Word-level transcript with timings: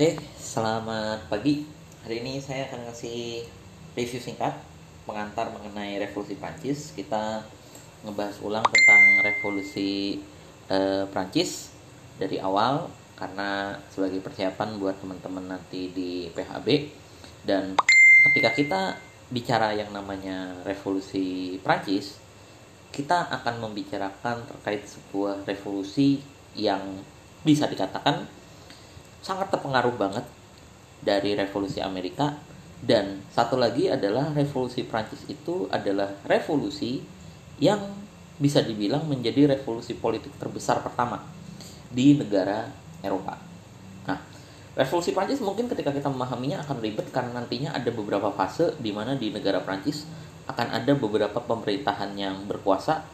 Oke, 0.00 0.16
selamat 0.40 1.28
pagi. 1.28 1.60
Hari 2.08 2.24
ini 2.24 2.40
saya 2.40 2.64
akan 2.72 2.88
ngasih 2.88 3.44
review 3.92 4.16
singkat 4.16 4.56
pengantar 5.04 5.52
mengenai 5.52 6.00
revolusi 6.00 6.40
Prancis. 6.40 6.96
Kita 6.96 7.44
ngebahas 8.08 8.40
ulang 8.40 8.64
tentang 8.64 9.20
revolusi 9.20 10.16
eh, 10.72 11.04
Prancis 11.04 11.76
dari 12.16 12.40
awal 12.40 12.88
karena 13.12 13.76
sebagai 13.92 14.24
persiapan 14.24 14.80
buat 14.80 14.96
teman-teman 15.04 15.52
nanti 15.52 15.92
di 15.92 16.32
PHB 16.32 16.88
dan 17.44 17.76
ketika 18.32 18.56
kita 18.56 18.80
bicara 19.28 19.76
yang 19.76 19.92
namanya 19.92 20.64
revolusi 20.64 21.60
Prancis, 21.60 22.16
kita 22.88 23.28
akan 23.36 23.68
membicarakan 23.68 24.48
terkait 24.48 24.80
sebuah 24.80 25.44
revolusi 25.44 26.24
yang 26.56 26.80
bisa 27.44 27.68
dikatakan 27.68 28.39
sangat 29.20 29.52
terpengaruh 29.52 29.94
banget 29.96 30.24
dari 31.00 31.36
revolusi 31.36 31.80
Amerika 31.80 32.36
dan 32.80 33.20
satu 33.28 33.60
lagi 33.60 33.92
adalah 33.92 34.32
revolusi 34.32 34.84
Prancis 34.88 35.28
itu 35.28 35.68
adalah 35.68 36.16
revolusi 36.24 37.04
yang 37.60 37.80
bisa 38.40 38.64
dibilang 38.64 39.04
menjadi 39.04 39.52
revolusi 39.52 39.92
politik 39.92 40.32
terbesar 40.40 40.80
pertama 40.80 41.20
di 41.92 42.16
negara 42.16 42.72
Eropa. 43.04 43.36
Nah, 44.08 44.16
revolusi 44.72 45.12
Prancis 45.12 45.44
mungkin 45.44 45.68
ketika 45.68 45.92
kita 45.92 46.08
memahaminya 46.08 46.64
akan 46.64 46.80
ribet 46.80 47.12
karena 47.12 47.36
nantinya 47.36 47.76
ada 47.76 47.92
beberapa 47.92 48.32
fase 48.32 48.72
di 48.80 48.96
mana 48.96 49.12
di 49.12 49.28
negara 49.28 49.60
Prancis 49.60 50.08
akan 50.48 50.72
ada 50.72 50.92
beberapa 50.96 51.36
pemerintahan 51.36 52.16
yang 52.16 52.48
berkuasa. 52.48 53.04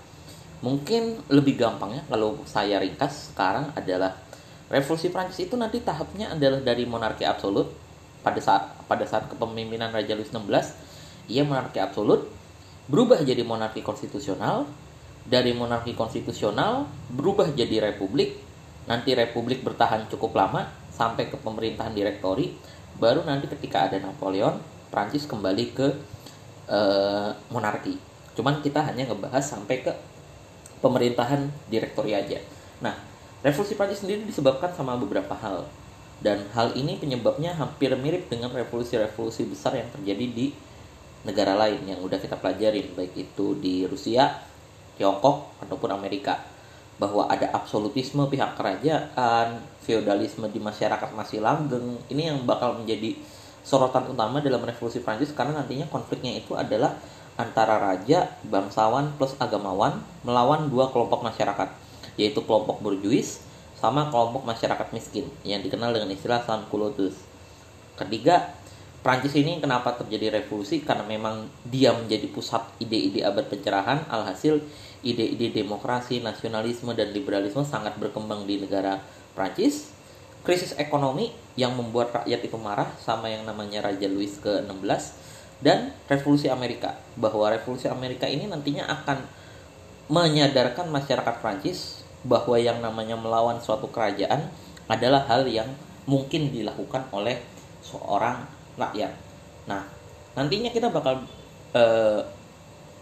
Mungkin 0.63 1.27
lebih 1.29 1.59
gampangnya 1.59 2.07
kalau 2.07 2.39
saya 2.47 2.79
ringkas 2.79 3.35
sekarang 3.35 3.75
adalah 3.75 4.15
Revolusi 4.67 5.15
Prancis 5.15 5.47
itu 5.47 5.55
nanti 5.55 5.79
tahapnya 5.79 6.35
adalah 6.35 6.59
dari 6.59 6.83
monarki 6.83 7.23
absolut. 7.23 7.71
Pada 8.27 8.43
saat 8.43 8.75
pada 8.91 9.07
saat 9.07 9.31
kepemimpinan 9.31 9.95
Raja 9.95 10.19
Louis 10.19 10.27
XVI 10.27 10.75
ia 11.31 11.47
monarki 11.47 11.79
absolut 11.79 12.27
berubah 12.91 13.23
jadi 13.23 13.43
monarki 13.47 13.83
konstitusional. 13.83 14.67
Dari 15.27 15.51
monarki 15.55 15.95
konstitusional 15.95 16.87
berubah 17.11 17.51
jadi 17.55 17.83
republik. 17.83 18.39
Nanti 18.87 19.15
republik 19.15 19.67
bertahan 19.67 20.07
cukup 20.07 20.39
lama 20.39 20.71
sampai 20.95 21.27
ke 21.31 21.39
pemerintahan 21.39 21.91
direktori. 21.95 22.55
Baru 22.99 23.27
nanti 23.27 23.51
ketika 23.51 23.91
ada 23.91 23.99
Napoleon 23.99 24.59
Prancis 24.91 25.27
kembali 25.27 25.65
ke 25.75 25.87
uh, 26.71 27.35
monarki. 27.51 27.99
Cuman 28.39 28.63
kita 28.63 28.87
hanya 28.87 29.07
ngebahas 29.11 29.43
sampai 29.43 29.83
ke 29.83 29.93
pemerintahan 30.79 31.51
direktori 31.67 32.15
aja. 32.15 32.39
Nah 32.79 33.16
Revolusi 33.47 33.79
Prancis 33.79 34.03
sendiri 34.03 34.27
disebabkan 34.27 34.75
sama 34.75 34.99
beberapa 34.99 35.31
hal. 35.39 35.71
Dan 36.19 36.51
hal 36.51 36.75
ini 36.75 36.99
penyebabnya 36.99 37.55
hampir 37.55 37.95
mirip 37.95 38.27
dengan 38.27 38.51
revolusi-revolusi 38.51 39.47
besar 39.47 39.79
yang 39.79 39.87
terjadi 39.95 40.27
di 40.27 40.47
negara 41.23 41.55
lain 41.55 41.87
yang 41.87 42.03
udah 42.03 42.19
kita 42.19 42.35
pelajarin, 42.43 42.91
baik 42.99 43.15
itu 43.15 43.55
di 43.63 43.87
Rusia, 43.87 44.43
Tiongkok, 44.99 45.63
ataupun 45.63 45.95
Amerika. 45.95 46.43
Bahwa 46.99 47.31
ada 47.31 47.47
absolutisme 47.55 48.27
pihak 48.27 48.59
kerajaan, 48.59 49.63
feodalisme 49.79 50.51
di 50.51 50.59
masyarakat 50.59 51.15
masih 51.15 51.39
langgeng. 51.39 52.03
Ini 52.11 52.35
yang 52.35 52.43
bakal 52.51 52.83
menjadi 52.83 53.15
sorotan 53.63 54.11
utama 54.11 54.43
dalam 54.43 54.67
revolusi 54.67 54.99
Prancis 54.99 55.31
karena 55.31 55.63
nantinya 55.63 55.87
konfliknya 55.87 56.35
itu 56.35 56.59
adalah 56.59 56.99
antara 57.39 57.79
raja, 57.79 58.27
bangsawan 58.43 59.15
plus 59.15 59.39
agamawan 59.39 60.03
melawan 60.27 60.67
dua 60.67 60.91
kelompok 60.91 61.23
masyarakat 61.23 61.86
yaitu 62.17 62.43
kelompok 62.45 62.81
burjuis 62.81 63.45
sama 63.77 64.09
kelompok 64.09 64.43
masyarakat 64.49 64.89
miskin 64.97 65.29
yang 65.45 65.61
dikenal 65.61 65.93
dengan 65.93 66.09
istilah 66.13 66.41
sansculottus. 66.43 67.21
Ketiga, 67.97 68.57
Prancis 69.05 69.37
ini 69.39 69.63
kenapa 69.63 69.95
terjadi 69.95 70.43
revolusi 70.43 70.83
karena 70.83 71.07
memang 71.07 71.47
dia 71.63 71.95
menjadi 71.95 72.27
pusat 72.33 72.67
ide-ide 72.83 73.23
abad 73.23 73.47
pencerahan 73.47 74.03
alhasil 74.11 74.59
ide-ide 75.07 75.55
demokrasi, 75.55 76.19
nasionalisme 76.19 76.91
dan 76.97 77.15
liberalisme 77.15 77.63
sangat 77.63 77.95
berkembang 78.01 78.43
di 78.49 78.59
negara 78.59 78.99
Prancis. 79.39 79.95
Krisis 80.43 80.75
ekonomi 80.79 81.35
yang 81.59 81.75
membuat 81.75 82.15
rakyat 82.23 82.41
itu 82.47 82.59
marah 82.59 82.91
sama 83.03 83.31
yang 83.31 83.43
namanya 83.43 83.83
Raja 83.83 84.07
Louis 84.07 84.31
ke-16 84.39 85.03
dan 85.59 85.91
revolusi 86.07 86.47
Amerika 86.47 86.95
bahwa 87.19 87.51
revolusi 87.51 87.91
Amerika 87.91 88.31
ini 88.31 88.47
nantinya 88.47 88.87
akan 88.87 89.27
menyadarkan 90.07 90.87
masyarakat 90.87 91.35
Prancis 91.43 92.06
bahwa 92.27 92.59
yang 92.59 92.83
namanya 92.83 93.15
melawan 93.15 93.63
suatu 93.63 93.87
kerajaan 93.89 94.51
adalah 94.91 95.27
hal 95.31 95.47
yang 95.47 95.71
mungkin 96.07 96.51
dilakukan 96.51 97.07
oleh 97.15 97.39
seorang 97.83 98.47
rakyat. 98.79 99.15
Nah, 99.71 99.83
nantinya 100.35 100.71
kita 100.71 100.91
bakal 100.91 101.23
uh, 101.75 102.21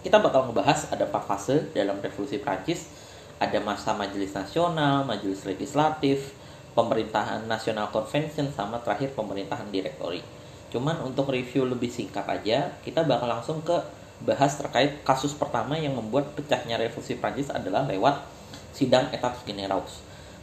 kita 0.05 0.21
bakal 0.21 0.53
ngebahas 0.53 0.93
ada 0.93 1.09
empat 1.09 1.25
fase 1.25 1.73
dalam 1.73 2.01
revolusi 2.01 2.41
Prancis. 2.41 2.93
Ada 3.41 3.59
masa 3.61 3.93
majelis 3.97 4.31
nasional, 4.31 5.03
majelis 5.05 5.43
legislatif, 5.43 6.33
pemerintahan 6.77 7.45
nasional 7.49 7.91
convention, 7.91 8.49
sama 8.53 8.79
terakhir 8.81 9.13
pemerintahan 9.17 9.69
direktori. 9.75 10.23
Cuman 10.71 11.03
untuk 11.03 11.33
review 11.33 11.67
lebih 11.67 11.91
singkat 11.91 12.25
aja, 12.31 12.73
kita 12.87 13.03
bakal 13.03 13.27
langsung 13.27 13.59
ke 13.67 13.75
bahas 14.23 14.55
terkait 14.55 15.03
kasus 15.03 15.35
pertama 15.35 15.75
yang 15.75 15.99
membuat 15.99 16.31
pecahnya 16.39 16.79
revolusi 16.79 17.19
Prancis 17.19 17.51
adalah 17.51 17.83
lewat 17.85 18.23
sidang 18.75 19.09
etats 19.15 19.47
generaus 19.47 20.03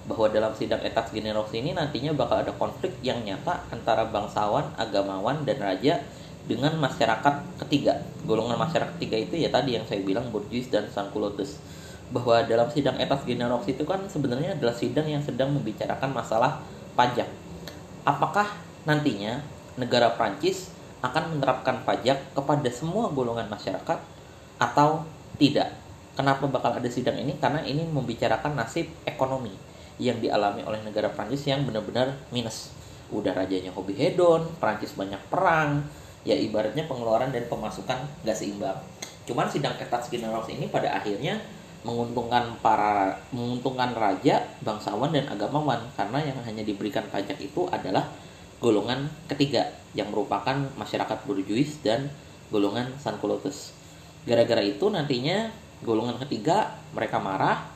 bahwa 0.10 0.26
dalam 0.34 0.54
sidang 0.58 0.82
etats 0.82 1.14
generaus 1.14 1.54
ini 1.54 1.78
nantinya 1.78 2.16
bakal 2.18 2.42
ada 2.42 2.54
konflik 2.58 2.90
yang 3.06 3.22
nyata 3.22 3.62
antara 3.70 4.10
bangsawan, 4.10 4.74
agamawan, 4.74 5.46
dan 5.46 5.62
raja 5.62 6.02
dengan 6.50 6.74
masyarakat 6.82 7.62
ketiga. 7.62 8.02
Golongan 8.26 8.58
masyarakat 8.58 8.98
ketiga 8.98 9.18
itu 9.22 9.36
ya 9.46 9.50
tadi 9.54 9.78
yang 9.78 9.86
saya 9.86 10.02
bilang 10.02 10.34
Borges 10.34 10.74
dan 10.74 10.90
Sansculottus. 10.90 11.62
Bahwa 12.12 12.44
dalam 12.44 12.68
sidang 12.74 12.98
etats 12.98 13.24
generaus 13.24 13.64
itu 13.70 13.86
kan 13.86 14.02
sebenarnya 14.10 14.58
adalah 14.58 14.74
sidang 14.74 15.06
yang 15.06 15.22
sedang 15.22 15.54
membicarakan 15.54 16.12
masalah 16.12 16.60
pajak. 16.98 17.30
Apakah 18.04 18.58
nantinya 18.84 19.46
negara 19.78 20.12
Prancis 20.18 20.74
akan 21.06 21.38
menerapkan 21.38 21.86
pajak 21.86 22.20
kepada 22.34 22.70
semua 22.74 23.08
golongan 23.14 23.48
masyarakat 23.48 24.00
atau 24.58 25.06
tidak? 25.38 25.81
Kenapa 26.12 26.44
bakal 26.48 26.76
ada 26.76 26.90
sidang 26.92 27.16
ini? 27.16 27.40
Karena 27.40 27.64
ini 27.64 27.88
membicarakan 27.88 28.60
nasib 28.60 28.88
ekonomi 29.08 29.56
yang 30.02 30.20
dialami 30.20 30.66
oleh 30.66 30.82
negara 30.84 31.08
Prancis 31.14 31.48
yang 31.48 31.64
benar-benar 31.64 32.18
minus. 32.34 32.74
Udah 33.12 33.32
rajanya 33.36 33.72
hobi 33.72 33.96
hedon, 33.96 34.48
Prancis 34.60 34.96
banyak 34.96 35.20
perang, 35.32 35.84
ya 36.28 36.36
ibaratnya 36.36 36.88
pengeluaran 36.88 37.32
dan 37.32 37.48
pemasukan 37.48 38.00
gak 38.28 38.38
seimbang. 38.38 38.78
Cuman 39.28 39.48
sidang 39.48 39.78
Etats 39.78 40.10
Generals 40.10 40.50
ini 40.50 40.68
pada 40.68 40.92
akhirnya 40.96 41.40
menguntungkan 41.82 42.62
para 42.62 43.18
menguntungkan 43.34 43.94
raja, 43.98 44.46
bangsawan 44.62 45.10
dan 45.14 45.26
agamawan 45.30 45.82
karena 45.98 46.20
yang 46.22 46.38
hanya 46.46 46.62
diberikan 46.62 47.06
pajak 47.10 47.42
itu 47.42 47.66
adalah 47.74 48.06
golongan 48.62 49.10
ketiga 49.26 49.66
yang 49.98 50.14
merupakan 50.14 50.54
masyarakat 50.78 51.26
burjuis 51.26 51.82
dan 51.82 52.14
golongan 52.54 52.94
sansculottus. 53.02 53.74
Gara-gara 54.30 54.62
itu 54.62 54.86
nantinya 54.94 55.50
golongan 55.82 56.22
ketiga 56.22 56.78
mereka 56.94 57.18
marah 57.18 57.72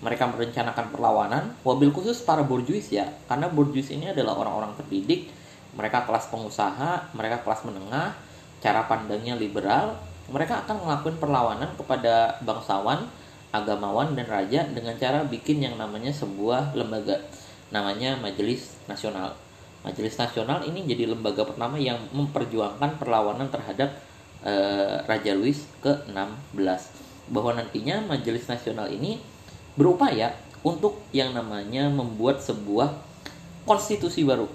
mereka 0.00 0.24
merencanakan 0.28 0.92
perlawanan. 0.92 1.42
Wabil 1.60 1.92
khusus 1.92 2.24
para 2.24 2.40
borjuis 2.40 2.88
ya 2.88 3.08
karena 3.28 3.52
borjuis 3.52 3.92
ini 3.92 4.10
adalah 4.10 4.36
orang-orang 4.40 4.72
terdidik. 4.80 5.28
Mereka 5.76 6.08
kelas 6.08 6.32
pengusaha 6.32 7.14
mereka 7.14 7.44
kelas 7.44 7.62
menengah 7.68 8.16
cara 8.64 8.88
pandangnya 8.88 9.36
liberal. 9.36 10.00
Mereka 10.32 10.66
akan 10.66 10.86
melakukan 10.86 11.16
perlawanan 11.20 11.70
kepada 11.76 12.38
bangsawan 12.42 13.06
agamawan 13.50 14.14
dan 14.14 14.30
raja 14.30 14.62
dengan 14.70 14.94
cara 14.94 15.26
bikin 15.26 15.58
yang 15.58 15.74
namanya 15.76 16.14
sebuah 16.14 16.72
lembaga. 16.74 17.18
Namanya 17.70 18.18
Majelis 18.18 18.78
Nasional. 18.86 19.36
Majelis 19.82 20.14
Nasional 20.16 20.62
ini 20.66 20.86
jadi 20.86 21.10
lembaga 21.10 21.42
pertama 21.42 21.76
yang 21.76 21.98
memperjuangkan 22.14 23.00
perlawanan 23.00 23.50
terhadap 23.50 23.90
uh, 24.44 25.02
Raja 25.08 25.34
Louis 25.34 25.56
ke-16 25.82 26.99
bahwa 27.30 27.54
nantinya 27.56 28.02
Majelis 28.04 28.44
Nasional 28.50 28.90
ini 28.90 29.22
berupaya 29.78 30.34
untuk 30.60 31.00
yang 31.14 31.32
namanya 31.32 31.88
membuat 31.88 32.42
sebuah 32.42 32.92
konstitusi 33.64 34.26
baru 34.26 34.50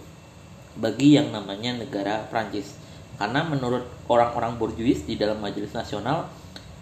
bagi 0.76 1.16
yang 1.16 1.32
namanya 1.32 1.80
negara 1.80 2.28
Prancis. 2.28 2.76
Karena 3.16 3.48
menurut 3.48 3.88
orang-orang 4.12 4.60
borjuis 4.60 5.08
di 5.08 5.16
dalam 5.16 5.40
Majelis 5.40 5.72
Nasional, 5.72 6.28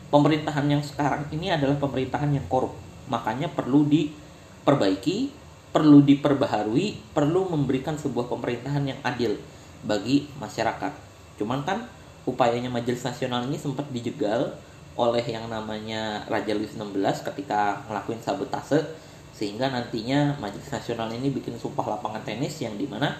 pemerintahan 0.09 0.65
yang 0.65 0.81
sekarang 0.81 1.29
ini 1.29 1.53
adalah 1.53 1.77
pemerintahan 1.77 2.33
yang 2.33 2.45
korup. 2.49 2.73
Makanya 3.05 3.53
perlu 3.53 3.85
diperbaiki, 3.85 5.29
perlu 5.69 6.01
diperbaharui, 6.01 7.13
perlu 7.13 7.53
memberikan 7.53 8.01
sebuah 8.01 8.33
pemerintahan 8.33 8.81
yang 8.81 8.99
adil 9.05 9.37
bagi 9.85 10.25
masyarakat. 10.41 10.93
Cuman 11.37 11.61
kan 11.61 11.85
upayanya 12.25 12.73
Majelis 12.73 13.05
Nasional 13.05 13.45
ini 13.45 13.61
sempat 13.61 13.85
dijegal 13.93 14.57
oleh 14.93 15.25
yang 15.25 15.49
namanya 15.49 16.21
Raja 16.29 16.53
Louis 16.53 16.69
XVI 16.69 17.17
ketika 17.33 17.81
ngelakuin 17.89 18.21
sabotase 18.21 18.85
sehingga 19.33 19.73
nantinya 19.73 20.37
Majelis 20.37 20.69
Nasional 20.69 21.09
ini 21.09 21.33
bikin 21.33 21.57
sumpah 21.57 21.97
lapangan 21.97 22.21
tenis 22.21 22.61
yang 22.61 22.77
di 22.77 22.85
mana 22.85 23.17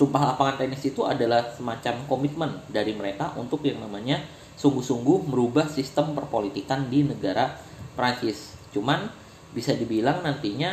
Sumpah 0.00 0.32
lapangan 0.32 0.64
tenis 0.64 0.80
itu 0.88 1.04
adalah 1.04 1.44
semacam 1.52 2.08
komitmen 2.08 2.56
dari 2.72 2.96
mereka 2.96 3.36
untuk 3.36 3.60
yang 3.68 3.84
namanya 3.84 4.24
sungguh-sungguh 4.56 5.28
merubah 5.28 5.68
sistem 5.68 6.16
perpolitikan 6.16 6.88
di 6.88 7.04
negara 7.04 7.60
Prancis. 7.92 8.56
Cuman 8.72 9.12
bisa 9.52 9.76
dibilang 9.76 10.24
nantinya 10.24 10.72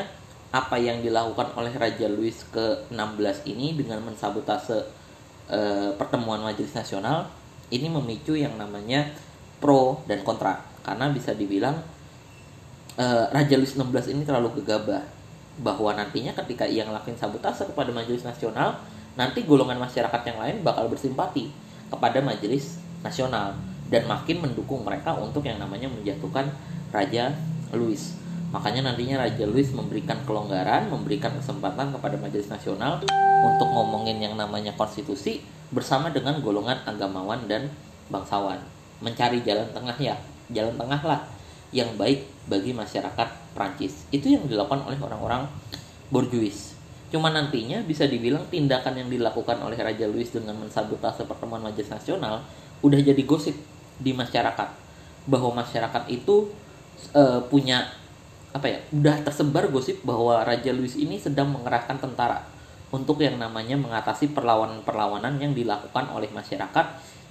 apa 0.55 0.79
yang 0.79 1.03
dilakukan 1.03 1.59
oleh 1.59 1.75
Raja 1.75 2.07
Louis 2.07 2.39
ke-16 2.55 3.51
ini 3.51 3.75
dengan 3.75 3.99
mensabotase 3.99 4.87
e, 5.51 5.91
pertemuan 5.99 6.39
Majelis 6.39 6.71
Nasional 6.71 7.27
ini 7.67 7.91
memicu 7.91 8.31
yang 8.31 8.55
namanya 8.55 9.11
pro 9.57 10.05
dan 10.05 10.21
kontra 10.21 10.61
karena 10.85 11.09
bisa 11.11 11.33
dibilang 11.33 11.81
e, 12.95 13.05
Raja 13.33 13.55
Louis 13.57 13.73
16 13.73 14.13
ini 14.13 14.21
terlalu 14.23 14.61
gegabah 14.61 15.03
bahwa 15.57 15.91
nantinya 15.97 16.37
ketika 16.45 16.69
ia 16.69 16.85
ngelakuin 16.85 17.17
sabotase 17.17 17.65
kepada 17.65 17.89
Majelis 17.89 18.21
Nasional 18.21 18.77
nanti 19.17 19.41
golongan 19.43 19.81
masyarakat 19.81 20.21
yang 20.29 20.37
lain 20.37 20.57
bakal 20.61 20.85
bersimpati 20.87 21.49
kepada 21.89 22.21
majelis 22.21 22.77
nasional 23.01 23.57
dan 23.89 24.05
makin 24.05 24.43
mendukung 24.45 24.85
mereka 24.85 25.17
untuk 25.17 25.41
yang 25.47 25.57
namanya 25.57 25.89
menjatuhkan 25.89 26.53
Raja 26.93 27.33
Louis. 27.73 28.13
Makanya 28.53 28.93
nantinya 28.93 29.27
Raja 29.27 29.43
Louis 29.43 29.67
memberikan 29.73 30.21
kelonggaran, 30.23 30.87
memberikan 30.87 31.35
kesempatan 31.35 31.91
kepada 31.91 32.15
Majelis 32.15 32.47
Nasional 32.47 33.03
untuk 33.43 33.67
ngomongin 33.67 34.23
yang 34.23 34.39
namanya 34.39 34.71
konstitusi 34.75 35.43
bersama 35.71 36.11
dengan 36.11 36.39
golongan 36.39 36.79
agamawan 36.87 37.43
dan 37.47 37.67
bangsawan. 38.07 38.76
Mencari 39.03 39.45
jalan 39.45 39.69
tengah 39.73 39.97
ya, 39.99 40.15
jalan 40.49 40.73
tengah 40.75 41.01
lah 41.03 41.21
yang 41.75 41.93
baik 41.99 42.25
bagi 42.47 42.71
masyarakat 42.71 43.27
Prancis. 43.53 44.07
Itu 44.09 44.31
yang 44.31 44.47
dilakukan 44.47 44.87
oleh 44.87 44.97
orang-orang 44.97 45.45
borjuis. 46.09 46.77
Cuma 47.07 47.31
nantinya 47.31 47.79
bisa 47.87 48.03
dibilang 48.03 48.43
tindakan 48.51 48.99
yang 48.99 49.07
dilakukan 49.07 49.59
oleh 49.63 49.79
Raja 49.79 50.07
Louis 50.07 50.27
dengan 50.27 50.59
mensabotase 50.59 51.23
pertemuan 51.23 51.63
Majelis 51.63 51.87
Nasional 51.87 52.43
udah 52.83 52.99
jadi 52.99 53.23
gosip 53.23 53.55
di 53.97 54.11
masyarakat 54.11 54.69
bahwa 55.25 55.63
masyarakat 55.63 56.03
itu 56.11 56.51
uh, 57.15 57.41
punya 57.47 57.89
apa 58.51 58.67
ya 58.67 58.79
udah 58.95 59.23
tersebar 59.23 59.69
gosip 59.71 60.03
bahwa 60.03 60.43
Raja 60.43 60.71
Louis 60.71 60.95
ini 60.99 61.19
sedang 61.19 61.51
mengerahkan 61.51 61.99
tentara 61.99 62.43
untuk 62.87 63.19
yang 63.19 63.35
namanya 63.35 63.75
mengatasi 63.75 64.31
perlawanan-perlawanan 64.31 65.35
yang 65.39 65.51
dilakukan 65.51 66.07
oleh 66.11 66.31
masyarakat 66.31 66.85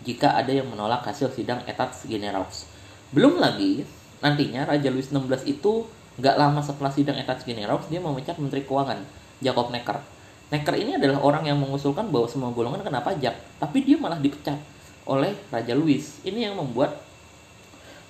jika 0.06 0.38
ada 0.38 0.54
yang 0.54 0.70
menolak 0.70 1.02
hasil 1.02 1.34
sidang 1.34 1.60
etats 1.66 2.06
generals. 2.06 2.70
Belum 3.10 3.42
lagi 3.42 3.82
nantinya 4.22 4.64
Raja 4.64 4.88
Louis 4.88 5.10
XVI 5.10 5.42
itu 5.44 5.84
nggak 6.16 6.36
lama 6.40 6.64
setelah 6.64 6.88
sidang 6.88 7.18
etats 7.20 7.44
generals 7.44 7.84
dia 7.92 8.00
memecat 8.00 8.40
Menteri 8.40 8.64
Keuangan 8.64 9.02
Jacob 9.42 9.68
Necker. 9.74 10.00
Necker 10.46 10.74
ini 10.78 10.94
adalah 10.96 11.20
orang 11.20 11.44
yang 11.50 11.58
mengusulkan 11.58 12.08
bahwa 12.08 12.30
semua 12.30 12.54
golongan 12.54 12.86
kena 12.86 13.02
pajak, 13.02 13.34
tapi 13.58 13.82
dia 13.82 13.98
malah 13.98 14.16
dipecat 14.22 14.56
oleh 15.04 15.34
Raja 15.50 15.74
Louis. 15.74 16.02
Ini 16.22 16.50
yang 16.50 16.54
membuat 16.54 17.02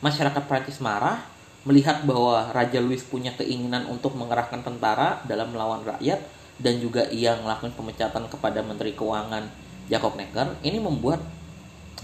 masyarakat 0.05 0.45
Prancis 0.45 0.79
marah 0.79 1.25
melihat 1.67 2.05
bahwa 2.07 2.53
Raja 2.55 2.79
Louis 2.79 3.03
punya 3.03 3.35
keinginan 3.35 3.91
untuk 3.91 4.15
mengerahkan 4.15 4.63
tentara 4.63 5.25
dalam 5.27 5.51
melawan 5.51 5.83
rakyat 5.83 6.23
dan 6.63 6.79
juga 6.79 7.09
ia 7.11 7.35
melakukan 7.41 7.75
pemecatan 7.75 8.31
kepada 8.31 8.63
Menteri 8.63 8.95
Keuangan 8.95 9.51
Jacob 9.91 10.15
Necker. 10.15 10.55
Ini 10.63 10.79
membuat 10.79 11.19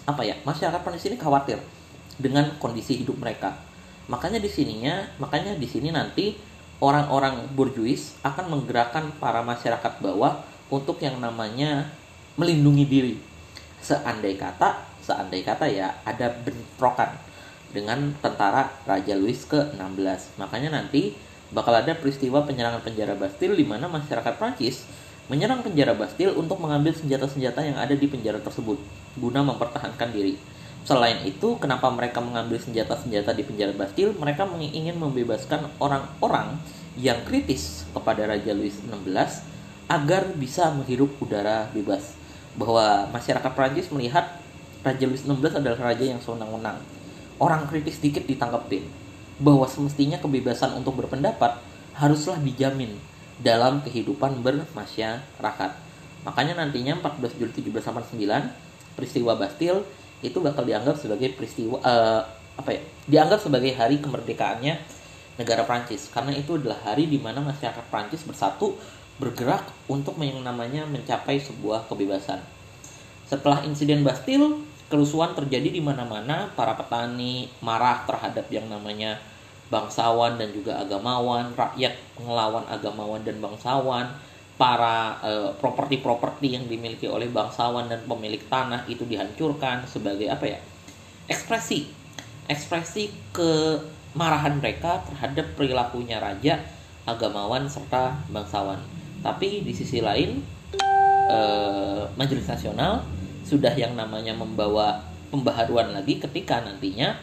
apa 0.09 0.23
ya 0.27 0.35
masyarakat 0.43 0.81
Prancis 0.83 1.09
ini 1.09 1.19
khawatir 1.21 1.59
dengan 2.19 2.55
kondisi 2.59 3.01
hidup 3.01 3.19
mereka. 3.19 3.57
Makanya 4.11 4.43
di 4.43 4.51
sininya, 4.51 5.07
makanya 5.23 5.55
di 5.57 5.65
sini 5.65 5.95
nanti 5.95 6.35
orang-orang 6.83 7.47
burjuis 7.55 8.19
akan 8.27 8.51
menggerakkan 8.51 9.15
para 9.23 9.41
masyarakat 9.47 10.03
bawah 10.03 10.43
untuk 10.69 10.99
yang 10.99 11.23
namanya 11.23 11.87
melindungi 12.35 12.85
diri. 12.89 13.15
Seandai 13.79 14.35
kata, 14.35 14.83
seandai 15.03 15.43
kata 15.47 15.67
ya 15.71 15.95
ada 16.03 16.31
bentrokan 16.43 17.15
dengan 17.71 18.13
tentara 18.19 18.69
Raja 18.85 19.15
Louis 19.17 19.39
ke-16. 19.47 20.39
Makanya 20.39 20.83
nanti 20.83 21.15
bakal 21.53 21.77
ada 21.77 21.93
peristiwa 21.95 22.43
penyerangan 22.43 22.81
penjara 22.81 23.15
Bastille 23.15 23.57
di 23.57 23.65
mana 23.65 23.87
masyarakat 23.87 24.35
Prancis 24.41 24.89
menyerang 25.31 25.63
penjara 25.63 25.95
Bastille 25.95 26.35
untuk 26.35 26.59
mengambil 26.59 26.91
senjata-senjata 26.91 27.63
yang 27.63 27.79
ada 27.79 27.95
di 27.95 28.07
penjara 28.11 28.43
tersebut 28.43 28.79
guna 29.15 29.45
mempertahankan 29.47 30.11
diri. 30.11 30.35
Selain 30.83 31.23
itu, 31.23 31.55
kenapa 31.63 31.87
mereka 31.95 32.19
mengambil 32.19 32.59
senjata-senjata 32.59 33.31
di 33.39 33.47
penjara 33.47 33.71
Bastille? 33.71 34.19
Mereka 34.19 34.51
ingin 34.59 34.99
membebaskan 34.99 35.71
orang-orang 35.79 36.59
yang 36.99 37.23
kritis 37.23 37.87
kepada 37.95 38.27
Raja 38.27 38.51
Louis 38.51 38.75
XVI 38.75 39.47
agar 39.87 40.23
bisa 40.35 40.75
menghirup 40.75 41.15
udara 41.23 41.71
bebas. 41.71 42.19
Bahwa 42.59 43.07
masyarakat 43.15 43.53
Prancis 43.55 43.95
melihat 43.95 44.43
Raja 44.83 45.07
Louis 45.07 45.23
XVI 45.23 45.63
adalah 45.63 45.95
raja 45.95 46.03
yang 46.03 46.19
sewenang-wenang. 46.19 46.83
Orang 47.39 47.71
kritis 47.71 48.03
sedikit 48.03 48.27
ditangkapin. 48.27 48.83
Bahwa 49.39 49.71
semestinya 49.71 50.19
kebebasan 50.19 50.75
untuk 50.75 50.99
berpendapat 50.99 51.63
haruslah 51.95 52.43
dijamin 52.43 52.99
dalam 53.43 53.83
kehidupan 53.83 54.41
bermasyarakat. 54.41 55.71
Makanya 56.23 56.55
nantinya 56.63 57.03
14 57.03 57.39
Juli 57.39 57.53
1789 57.75 58.95
peristiwa 58.95 59.35
Bastille 59.35 59.83
itu 60.23 60.39
bakal 60.39 60.63
dianggap 60.63 60.95
sebagai 60.95 61.35
peristiwa 61.35 61.83
uh, 61.83 62.23
apa 62.55 62.71
ya 62.71 62.83
dianggap 63.11 63.43
sebagai 63.43 63.75
hari 63.75 63.99
kemerdekaannya 63.99 64.79
negara 65.41 65.67
Prancis 65.67 66.07
karena 66.13 66.31
itu 66.37 66.55
adalah 66.61 66.79
hari 66.87 67.11
di 67.11 67.19
mana 67.19 67.43
masyarakat 67.43 67.83
Prancis 67.91 68.23
bersatu 68.23 68.79
bergerak 69.19 69.67
untuk 69.91 70.15
yang 70.23 70.41
namanya 70.41 70.87
mencapai 70.87 71.43
sebuah 71.43 71.91
kebebasan. 71.91 72.39
Setelah 73.29 73.65
insiden 73.65 74.05
Bastille, 74.05 74.61
kerusuhan 74.93 75.33
terjadi 75.33 75.73
di 75.73 75.81
mana-mana, 75.81 76.53
para 76.53 76.77
petani 76.77 77.49
marah 77.65 78.05
terhadap 78.05 78.51
yang 78.53 78.69
namanya 78.69 79.17
bangsawan 79.73 80.37
dan 80.37 80.53
juga 80.53 80.77
agamawan, 80.85 81.57
rakyat 81.57 81.97
melawan 82.21 82.69
agamawan 82.69 83.25
dan 83.25 83.41
bangsawan, 83.41 84.13
para 84.61 85.17
uh, 85.25 85.51
properti-properti 85.57 86.61
yang 86.61 86.69
dimiliki 86.69 87.09
oleh 87.09 87.33
bangsawan 87.33 87.89
dan 87.89 88.05
pemilik 88.05 88.45
tanah 88.53 88.85
itu 88.85 89.09
dihancurkan 89.09 89.89
sebagai 89.89 90.29
apa 90.29 90.45
ya? 90.45 90.61
Ekspresi. 91.25 91.89
Ekspresi 92.47 93.09
kemarahan 93.33 94.61
mereka 94.61 95.01
terhadap 95.09 95.57
perilakunya 95.57 96.21
raja 96.21 96.61
agamawan 97.09 97.65
serta 97.65 98.13
bangsawan. 98.29 98.79
Tapi 99.25 99.65
di 99.65 99.73
sisi 99.73 100.05
lain 100.05 100.45
uh, 101.33 102.05
majelis 102.21 102.45
nasional 102.45 103.03
sudah 103.43 103.73
yang 103.75 103.97
namanya 103.97 104.37
membawa 104.37 105.01
pembaharuan 105.33 105.97
lagi 105.97 106.21
ketika 106.21 106.61
nantinya 106.61 107.17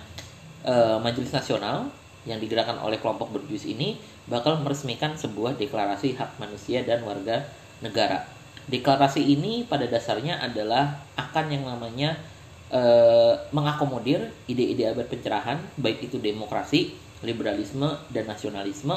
uh, 0.66 0.98
majelis 1.00 1.30
nasional 1.30 1.88
yang 2.30 2.38
digerakkan 2.38 2.78
oleh 2.78 3.02
kelompok 3.02 3.34
berjus 3.34 3.66
ini 3.66 3.98
bakal 4.30 4.62
meresmikan 4.62 5.18
sebuah 5.18 5.58
deklarasi 5.58 6.14
hak 6.14 6.38
manusia 6.38 6.86
dan 6.86 7.02
warga 7.02 7.50
negara. 7.82 8.30
Deklarasi 8.70 9.26
ini 9.26 9.66
pada 9.66 9.90
dasarnya 9.90 10.38
adalah 10.38 11.02
akan 11.18 11.46
yang 11.50 11.66
namanya 11.66 12.22
e, 12.70 12.82
mengakomodir 13.50 14.30
ide-ide 14.46 14.94
abad 14.94 15.10
pencerahan, 15.10 15.58
baik 15.82 16.06
itu 16.06 16.22
demokrasi, 16.22 16.94
liberalisme, 17.26 17.98
dan 18.14 18.30
nasionalisme, 18.30 18.94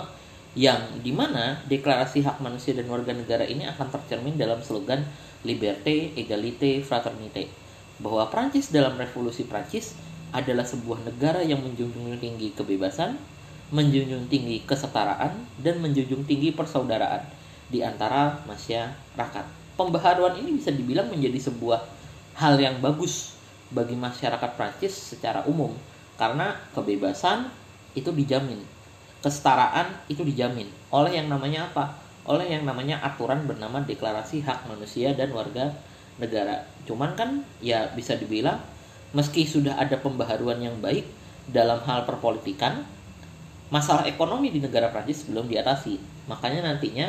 yang 0.53 1.01
di 1.01 1.17
mana 1.17 1.65
deklarasi 1.65 2.21
hak 2.21 2.45
manusia 2.45 2.77
dan 2.77 2.85
warga 2.93 3.17
negara 3.17 3.49
ini 3.49 3.65
akan 3.65 3.89
tercermin 3.89 4.37
dalam 4.37 4.61
slogan 4.61 5.01
Liberté, 5.43 6.13
Égalité, 6.15 6.85
Fraternité. 6.85 7.49
Bahwa 7.97 8.29
Prancis 8.29 8.69
dalam 8.69 9.01
revolusi 9.01 9.49
Prancis 9.49 9.97
adalah 10.33 10.65
sebuah 10.65 11.05
negara 11.05 11.45
yang 11.45 11.61
menjunjung 11.61 12.17
tinggi 12.17 12.57
kebebasan, 12.57 13.21
menjunjung 13.69 14.27
tinggi 14.33 14.65
kesetaraan, 14.65 15.45
dan 15.61 15.79
menjunjung 15.85 16.25
tinggi 16.25 16.57
persaudaraan 16.57 17.25
di 17.69 17.85
antara 17.85 18.41
masyarakat. 18.49 19.45
Pembaharuan 19.77 20.37
ini 20.41 20.57
bisa 20.57 20.73
dibilang 20.73 21.09
menjadi 21.09 21.53
sebuah 21.53 21.81
hal 22.37 22.57
yang 22.57 22.81
bagus 22.81 23.37
bagi 23.73 23.97
masyarakat 23.97 24.51
Prancis 24.57 24.93
secara 24.93 25.45
umum 25.49 25.73
karena 26.21 26.57
kebebasan 26.77 27.49
itu 27.97 28.13
dijamin, 28.13 28.61
kesetaraan 29.25 29.93
itu 30.09 30.25
dijamin 30.25 30.69
oleh 30.93 31.17
yang 31.17 31.33
namanya 31.33 31.73
apa? 31.73 31.97
Oleh 32.29 32.53
yang 32.53 32.63
namanya 32.69 33.03
aturan 33.03 33.49
bernama 33.49 33.83
Deklarasi 33.83 34.45
Hak 34.47 34.71
Manusia 34.71 35.17
dan 35.17 35.35
Warga 35.35 35.75
Negara. 36.21 36.63
Cuman 36.87 37.19
kan 37.19 37.43
ya 37.59 37.91
bisa 37.97 38.15
dibilang 38.15 38.61
meski 39.13 39.45
sudah 39.45 39.77
ada 39.77 40.01
pembaharuan 40.01 40.61
yang 40.61 40.77
baik 40.81 41.09
dalam 41.49 41.81
hal 41.85 42.05
perpolitikan, 42.09 42.85
masalah 43.69 44.05
ekonomi 44.09 44.53
di 44.53 44.61
negara 44.61 44.93
Prancis 44.93 45.29
belum 45.29 45.49
diatasi. 45.49 45.97
Makanya 46.29 46.69
nantinya 46.69 47.09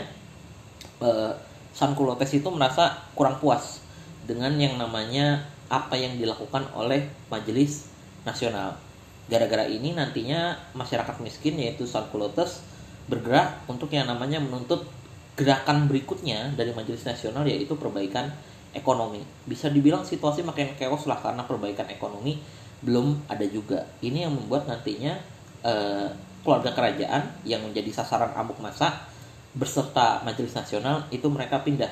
eh, 1.03 1.33
Sankulotes 1.73 2.29
itu 2.37 2.45
merasa 2.53 3.01
kurang 3.17 3.41
puas 3.41 3.81
dengan 4.29 4.53
yang 4.61 4.77
namanya 4.77 5.41
apa 5.73 5.97
yang 5.97 6.21
dilakukan 6.21 6.69
oleh 6.77 7.09
Majelis 7.33 7.89
Nasional. 8.23 8.77
Gara-gara 9.25 9.65
ini 9.65 9.95
nantinya 9.97 10.53
masyarakat 10.77 11.17
miskin 11.25 11.57
yaitu 11.57 11.89
Sankulotes 11.89 12.61
bergerak 13.09 13.65
untuk 13.65 13.89
yang 13.89 14.05
namanya 14.05 14.37
menuntut 14.39 14.85
gerakan 15.33 15.89
berikutnya 15.89 16.53
dari 16.53 16.71
Majelis 16.77 17.03
Nasional 17.03 17.43
yaitu 17.49 17.73
perbaikan 17.73 18.29
ekonomi. 18.73 19.21
Bisa 19.45 19.69
dibilang 19.69 20.03
situasi 20.03 20.41
makin 20.41 20.73
chaos 20.75 21.05
lah 21.05 21.21
karena 21.21 21.45
perbaikan 21.45 21.87
ekonomi 21.89 22.41
belum 22.83 23.29
ada 23.31 23.45
juga. 23.47 23.87
Ini 24.03 24.27
yang 24.27 24.33
membuat 24.35 24.67
nantinya 24.67 25.15
eh, 25.63 26.09
keluarga 26.43 26.75
kerajaan 26.75 27.45
yang 27.47 27.63
menjadi 27.63 28.03
sasaran 28.03 28.35
amuk 28.35 28.59
masa 28.59 29.07
beserta 29.55 30.19
Majelis 30.27 30.51
Nasional 30.51 31.07
itu 31.13 31.29
mereka 31.31 31.61
pindah 31.63 31.89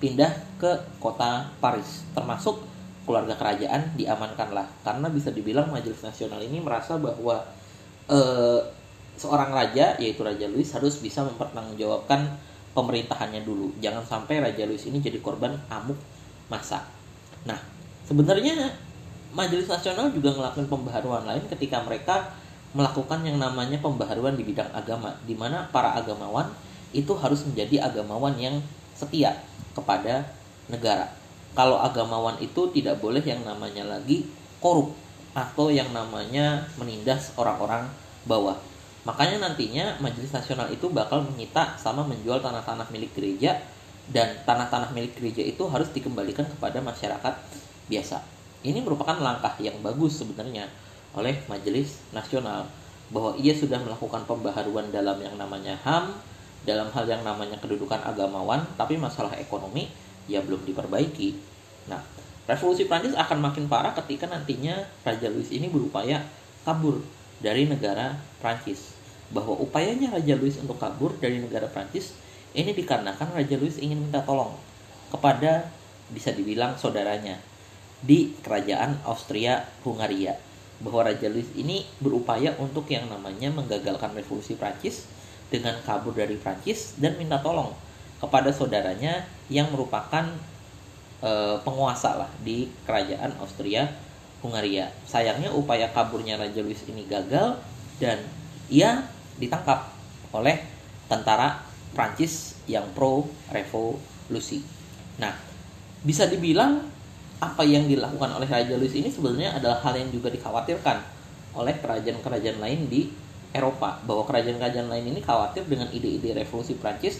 pindah 0.00 0.32
ke 0.56 0.72
kota 0.96 1.48
Paris 1.60 2.08
termasuk 2.16 2.64
keluarga 3.04 3.36
kerajaan 3.36 3.92
diamankanlah 3.96 4.64
karena 4.80 5.08
bisa 5.10 5.34
dibilang 5.34 5.68
Majelis 5.68 6.00
Nasional 6.00 6.40
ini 6.40 6.62
merasa 6.62 6.96
bahwa 6.96 7.42
eh, 8.06 8.60
seorang 9.20 9.52
raja 9.52 9.98
yaitu 10.00 10.24
Raja 10.24 10.48
Louis 10.48 10.68
harus 10.72 10.96
bisa 11.02 11.20
mempertanggungjawabkan 11.26 12.40
pemerintahannya 12.72 13.44
dulu. 13.44 13.74
Jangan 13.82 14.06
sampai 14.06 14.40
Raja 14.40 14.64
Louis 14.64 14.80
ini 14.88 15.02
jadi 15.02 15.20
korban 15.20 15.58
amuk 15.68 15.98
masa. 16.50 16.84
Nah, 17.46 17.56
sebenarnya 18.04 18.74
Majelis 19.30 19.70
Nasional 19.70 20.10
juga 20.10 20.34
melakukan 20.34 20.66
pembaharuan 20.66 21.22
lain 21.22 21.46
ketika 21.46 21.80
mereka 21.86 22.34
melakukan 22.74 23.22
yang 23.22 23.38
namanya 23.38 23.78
pembaharuan 23.78 24.34
di 24.34 24.42
bidang 24.42 24.70
agama, 24.74 25.14
di 25.22 25.38
mana 25.38 25.70
para 25.70 25.94
agamawan 25.94 26.50
itu 26.90 27.14
harus 27.14 27.46
menjadi 27.46 27.86
agamawan 27.86 28.34
yang 28.34 28.58
setia 28.98 29.38
kepada 29.74 30.26
negara. 30.66 31.14
Kalau 31.54 31.78
agamawan 31.78 32.38
itu 32.42 32.70
tidak 32.74 32.98
boleh 32.98 33.22
yang 33.22 33.42
namanya 33.42 33.86
lagi 33.86 34.26
korup 34.58 34.94
atau 35.34 35.70
yang 35.70 35.90
namanya 35.94 36.66
menindas 36.78 37.34
orang-orang 37.38 37.86
bawah. 38.26 38.58
Makanya 39.06 39.40
nantinya 39.40 39.96
Majelis 40.02 40.34
Nasional 40.34 40.68
itu 40.70 40.90
bakal 40.90 41.24
menyita 41.24 41.78
sama 41.78 42.04
menjual 42.04 42.42
tanah-tanah 42.42 42.86
milik 42.92 43.14
gereja 43.16 43.58
dan 44.10 44.42
tanah-tanah 44.42 44.90
milik 44.90 45.18
gereja 45.18 45.42
itu 45.46 45.62
harus 45.70 45.90
dikembalikan 45.94 46.46
kepada 46.46 46.82
masyarakat 46.82 47.34
biasa. 47.86 48.18
Ini 48.66 48.82
merupakan 48.82 49.16
langkah 49.16 49.54
yang 49.62 49.78
bagus 49.80 50.20
sebenarnya 50.20 50.68
oleh 51.14 51.38
Majelis 51.46 51.98
Nasional 52.12 52.66
bahwa 53.10 53.34
ia 53.38 53.50
sudah 53.50 53.78
melakukan 53.82 54.22
pembaharuan 54.26 54.90
dalam 54.94 55.18
yang 55.18 55.34
namanya 55.34 55.74
HAM, 55.82 56.14
dalam 56.62 56.92
hal 56.94 57.08
yang 57.08 57.22
namanya 57.26 57.58
kedudukan 57.58 57.98
agamawan, 58.06 58.62
tapi 58.78 58.94
masalah 59.00 59.34
ekonomi 59.38 59.90
ya 60.30 60.38
belum 60.44 60.62
diperbaiki. 60.62 61.34
Nah, 61.90 61.98
revolusi 62.46 62.86
Prancis 62.86 63.18
akan 63.18 63.38
makin 63.42 63.66
parah 63.66 63.96
ketika 63.98 64.30
nantinya 64.30 64.86
Raja 65.02 65.26
Louis 65.26 65.50
ini 65.50 65.66
berupaya 65.66 66.22
kabur 66.62 67.02
dari 67.42 67.66
negara 67.66 68.14
Prancis. 68.38 68.94
Bahwa 69.30 69.58
upayanya 69.58 70.14
Raja 70.14 70.34
Louis 70.38 70.54
untuk 70.58 70.78
kabur 70.78 71.14
dari 71.18 71.42
negara 71.42 71.66
Prancis 71.66 72.14
ini 72.56 72.74
dikarenakan 72.74 73.36
Raja 73.36 73.56
Louis 73.58 73.78
ingin 73.78 74.00
minta 74.00 74.22
tolong 74.26 74.54
kepada 75.10 75.70
bisa 76.10 76.34
dibilang 76.34 76.74
saudaranya 76.74 77.38
di 78.02 78.34
kerajaan 78.42 78.98
Austria 79.06 79.68
Hungaria 79.86 80.34
bahwa 80.80 81.06
Raja 81.06 81.28
Louis 81.28 81.46
ini 81.54 81.84
berupaya 82.00 82.56
untuk 82.56 82.88
yang 82.88 83.06
namanya 83.06 83.52
menggagalkan 83.52 84.16
revolusi 84.16 84.56
Prancis 84.56 85.04
dengan 85.52 85.76
kabur 85.84 86.16
dari 86.16 86.40
Prancis 86.40 86.96
dan 86.96 87.20
minta 87.20 87.36
tolong 87.44 87.76
kepada 88.16 88.48
saudaranya 88.48 89.28
yang 89.52 89.68
merupakan 89.68 90.24
e, 91.20 91.30
penguasa 91.60 92.24
lah 92.24 92.30
di 92.40 92.72
kerajaan 92.88 93.36
Austria 93.44 93.92
Hungaria. 94.40 94.88
Sayangnya 95.04 95.52
upaya 95.52 95.92
kaburnya 95.92 96.40
Raja 96.40 96.64
Louis 96.64 96.80
ini 96.88 97.04
gagal 97.04 97.60
dan 98.00 98.24
ia 98.72 99.04
ditangkap 99.36 99.92
oleh 100.32 100.64
tentara 101.12 101.69
Prancis 101.92 102.58
yang 102.70 102.86
pro 102.94 103.26
revolusi. 103.50 104.62
Nah, 105.18 105.34
bisa 106.06 106.30
dibilang 106.30 106.86
apa 107.40 107.64
yang 107.64 107.88
dilakukan 107.88 108.36
oleh 108.36 108.48
Raja 108.48 108.76
Louis 108.76 108.92
ini 108.92 109.08
sebenarnya 109.08 109.56
adalah 109.56 109.80
hal 109.80 109.96
yang 109.96 110.12
juga 110.12 110.28
dikhawatirkan 110.28 110.96
oleh 111.56 111.74
kerajaan-kerajaan 111.80 112.60
lain 112.60 112.86
di 112.86 113.10
Eropa 113.50 113.98
bahwa 114.06 114.22
kerajaan-kerajaan 114.28 114.86
lain 114.86 115.10
ini 115.10 115.20
khawatir 115.24 115.66
dengan 115.66 115.90
ide-ide 115.90 116.36
revolusi 116.36 116.78
Prancis 116.78 117.18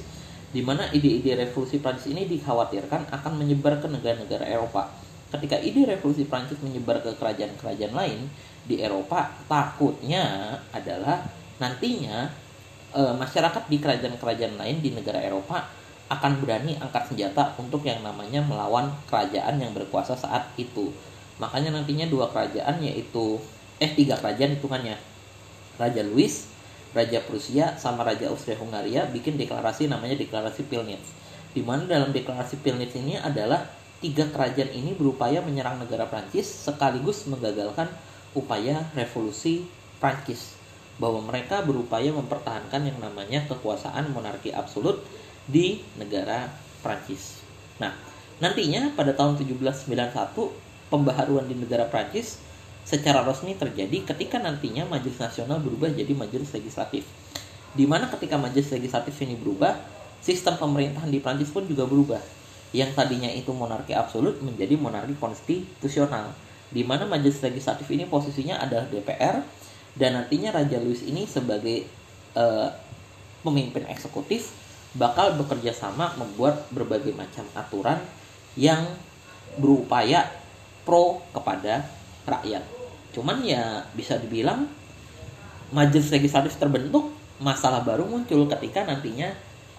di 0.55 0.63
mana 0.63 0.87
ide-ide 0.93 1.35
revolusi 1.35 1.83
Prancis 1.83 2.13
ini 2.13 2.29
dikhawatirkan 2.29 3.11
akan 3.11 3.33
menyebar 3.35 3.83
ke 3.83 3.91
negara-negara 3.91 4.47
Eropa 4.47 4.93
ketika 5.31 5.57
ide 5.63 5.87
revolusi 5.87 6.27
Prancis 6.27 6.59
menyebar 6.61 6.99
ke 7.01 7.15
kerajaan-kerajaan 7.15 7.95
lain 7.95 8.27
di 8.67 8.83
Eropa, 8.83 9.31
takutnya 9.47 10.59
adalah 10.75 11.23
nantinya 11.63 12.29
e, 12.91 13.03
masyarakat 13.17 13.65
di 13.71 13.79
kerajaan-kerajaan 13.79 14.55
lain 14.59 14.79
di 14.83 14.91
negara 14.95 15.23
Eropa 15.23 15.67
akan 16.11 16.43
berani 16.43 16.75
angkat 16.83 17.15
senjata 17.15 17.55
untuk 17.55 17.87
yang 17.87 18.03
namanya 18.03 18.43
melawan 18.43 18.91
kerajaan 19.07 19.63
yang 19.63 19.71
berkuasa 19.71 20.19
saat 20.19 20.51
itu. 20.59 20.91
Makanya 21.39 21.71
nantinya 21.71 22.05
dua 22.11 22.27
kerajaan 22.29 22.83
yaitu 22.83 23.39
eh 23.79 23.95
tiga 23.95 24.19
kerajaan 24.19 24.59
hitungannya. 24.59 24.99
Raja 25.79 26.03
Louis, 26.05 26.51
Raja 26.93 27.23
Prusia 27.25 27.79
sama 27.79 28.03
Raja 28.03 28.29
Austria 28.29 28.59
Hungaria 28.59 29.07
bikin 29.09 29.39
deklarasi 29.39 29.87
namanya 29.87 30.19
deklarasi 30.19 30.67
Pilnitz. 30.67 31.15
Di 31.55 31.63
mana 31.63 31.87
dalam 31.87 32.11
deklarasi 32.11 32.59
Pilnitz 32.61 32.99
ini 32.99 33.17
adalah 33.17 33.65
tiga 34.03 34.27
kerajaan 34.29 34.75
ini 34.75 34.93
berupaya 34.99 35.41
menyerang 35.41 35.79
negara 35.79 36.11
Prancis 36.11 36.51
sekaligus 36.51 37.25
menggagalkan 37.31 37.87
upaya 38.35 38.83
revolusi 38.99 39.67
Prancis 40.03 40.60
bahwa 41.01 41.25
mereka 41.25 41.65
berupaya 41.65 42.13
mempertahankan 42.13 42.85
yang 42.85 42.99
namanya 43.01 43.49
kekuasaan 43.49 44.13
monarki 44.13 44.53
absolut 44.53 45.01
di 45.49 45.81
negara 45.97 46.53
Prancis. 46.85 47.41
Nah, 47.81 47.97
nantinya 48.39 48.93
pada 48.93 49.17
tahun 49.17 49.41
1791 49.41 50.93
pembaharuan 50.93 51.49
di 51.49 51.57
negara 51.57 51.89
Prancis 51.89 52.37
secara 52.85 53.25
resmi 53.25 53.57
terjadi 53.57 54.05
ketika 54.13 54.37
nantinya 54.37 54.85
Majelis 54.85 55.17
Nasional 55.17 55.65
berubah 55.65 55.89
jadi 55.89 56.13
Majelis 56.13 56.53
Legislatif. 56.53 57.09
Di 57.73 57.89
mana 57.89 58.13
ketika 58.13 58.37
Majelis 58.37 58.69
Legislatif 58.69 59.17
ini 59.25 59.41
berubah, 59.41 59.81
sistem 60.21 60.61
pemerintahan 60.61 61.09
di 61.09 61.19
Prancis 61.25 61.49
pun 61.49 61.65
juga 61.65 61.89
berubah 61.89 62.21
yang 62.71 62.95
tadinya 62.95 63.27
itu 63.27 63.51
monarki 63.51 63.97
absolut 63.97 64.39
menjadi 64.39 64.79
monarki 64.79 65.19
konstitusional 65.19 66.31
di 66.71 66.87
mana 66.87 67.03
majelis 67.03 67.43
legislatif 67.43 67.91
ini 67.91 68.07
posisinya 68.07 68.63
adalah 68.63 68.87
DPR 68.87 69.43
dan 69.99 70.19
nantinya 70.19 70.55
Raja 70.55 70.79
Louis 70.79 71.03
ini 71.03 71.27
sebagai 71.27 71.87
uh, 72.39 72.71
pemimpin 73.43 73.87
eksekutif 73.91 74.53
bakal 74.95 75.39
bekerja 75.39 75.71
sama 75.71 76.15
membuat 76.19 76.67
berbagai 76.75 77.15
macam 77.15 77.47
aturan 77.55 77.99
yang 78.59 78.83
berupaya 79.59 80.27
pro 80.83 81.23
kepada 81.31 81.87
rakyat. 82.27 82.63
Cuman 83.15 83.43
ya 83.43 83.87
bisa 83.95 84.19
dibilang 84.19 84.67
majelis 85.71 86.11
legislatif 86.11 86.59
terbentuk 86.59 87.11
masalah 87.39 87.83
baru 87.87 88.07
muncul 88.07 88.47
ketika 88.51 88.87
nantinya 88.87 89.31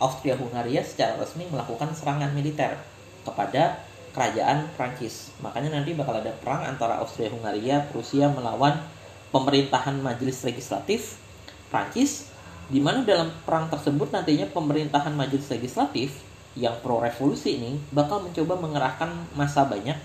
Austria-Hungaria 0.01 0.81
secara 0.81 1.19
resmi 1.19 1.45
melakukan 1.51 1.93
serangan 1.93 2.33
militer 2.33 2.73
kepada 3.21 3.85
kerajaan 4.11 4.67
Prancis. 4.75 5.31
Makanya 5.39 5.79
nanti 5.79 5.93
bakal 5.93 6.19
ada 6.19 6.33
perang 6.41 6.65
antara 6.67 6.99
Austria-Hungaria, 6.99 7.91
Prusia 7.93 8.27
melawan 8.27 8.81
pemerintahan 9.31 9.97
majelis 9.99 10.43
legislatif 10.43 11.17
Prancis 11.71 12.31
di 12.71 12.79
mana 12.79 13.03
dalam 13.03 13.31
perang 13.43 13.67
tersebut 13.67 14.11
nantinya 14.11 14.47
pemerintahan 14.51 15.11
majelis 15.11 15.47
legislatif 15.51 16.23
yang 16.55 16.75
pro 16.83 16.99
revolusi 16.99 17.59
ini 17.59 17.79
bakal 17.95 18.23
mencoba 18.23 18.59
mengerahkan 18.59 19.11
masa 19.35 19.63
banyak 19.67 19.95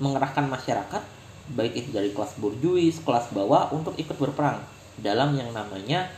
mengerahkan 0.00 0.48
masyarakat 0.48 1.02
baik 1.44 1.76
itu 1.76 1.88
dari 1.92 2.08
kelas 2.16 2.40
burjuis, 2.40 3.04
kelas 3.04 3.28
bawah 3.36 3.68
untuk 3.76 3.92
ikut 4.00 4.16
berperang 4.16 4.64
dalam 4.96 5.36
yang 5.36 5.52
namanya 5.52 6.08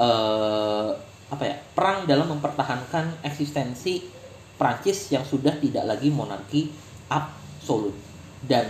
eh, 0.00 0.90
apa 1.32 1.44
ya 1.44 1.56
perang 1.76 2.08
dalam 2.08 2.28
mempertahankan 2.32 3.24
eksistensi 3.24 4.04
Prancis 4.56 5.12
yang 5.12 5.24
sudah 5.24 5.56
tidak 5.58 5.84
lagi 5.88 6.08
monarki 6.12 6.70
absolut. 7.08 7.96
Dan 8.44 8.68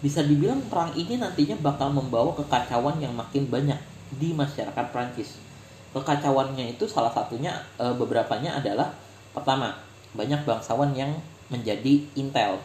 bisa 0.00 0.24
dibilang 0.24 0.64
perang 0.68 0.96
ini 0.96 1.20
nantinya 1.20 1.60
bakal 1.60 1.92
membawa 1.92 2.32
kekacauan 2.36 2.96
yang 3.00 3.12
makin 3.12 3.48
banyak 3.48 3.76
di 4.16 4.32
masyarakat 4.32 4.86
Prancis. 4.90 5.36
Kekacauannya 5.92 6.72
itu 6.72 6.88
salah 6.88 7.12
satunya 7.12 7.60
e, 7.76 7.84
beberapanya 7.94 8.56
adalah 8.56 8.96
pertama 9.36 9.76
banyak 10.16 10.42
bangsawan 10.42 10.96
yang 10.96 11.12
menjadi 11.52 12.00
intel 12.16 12.58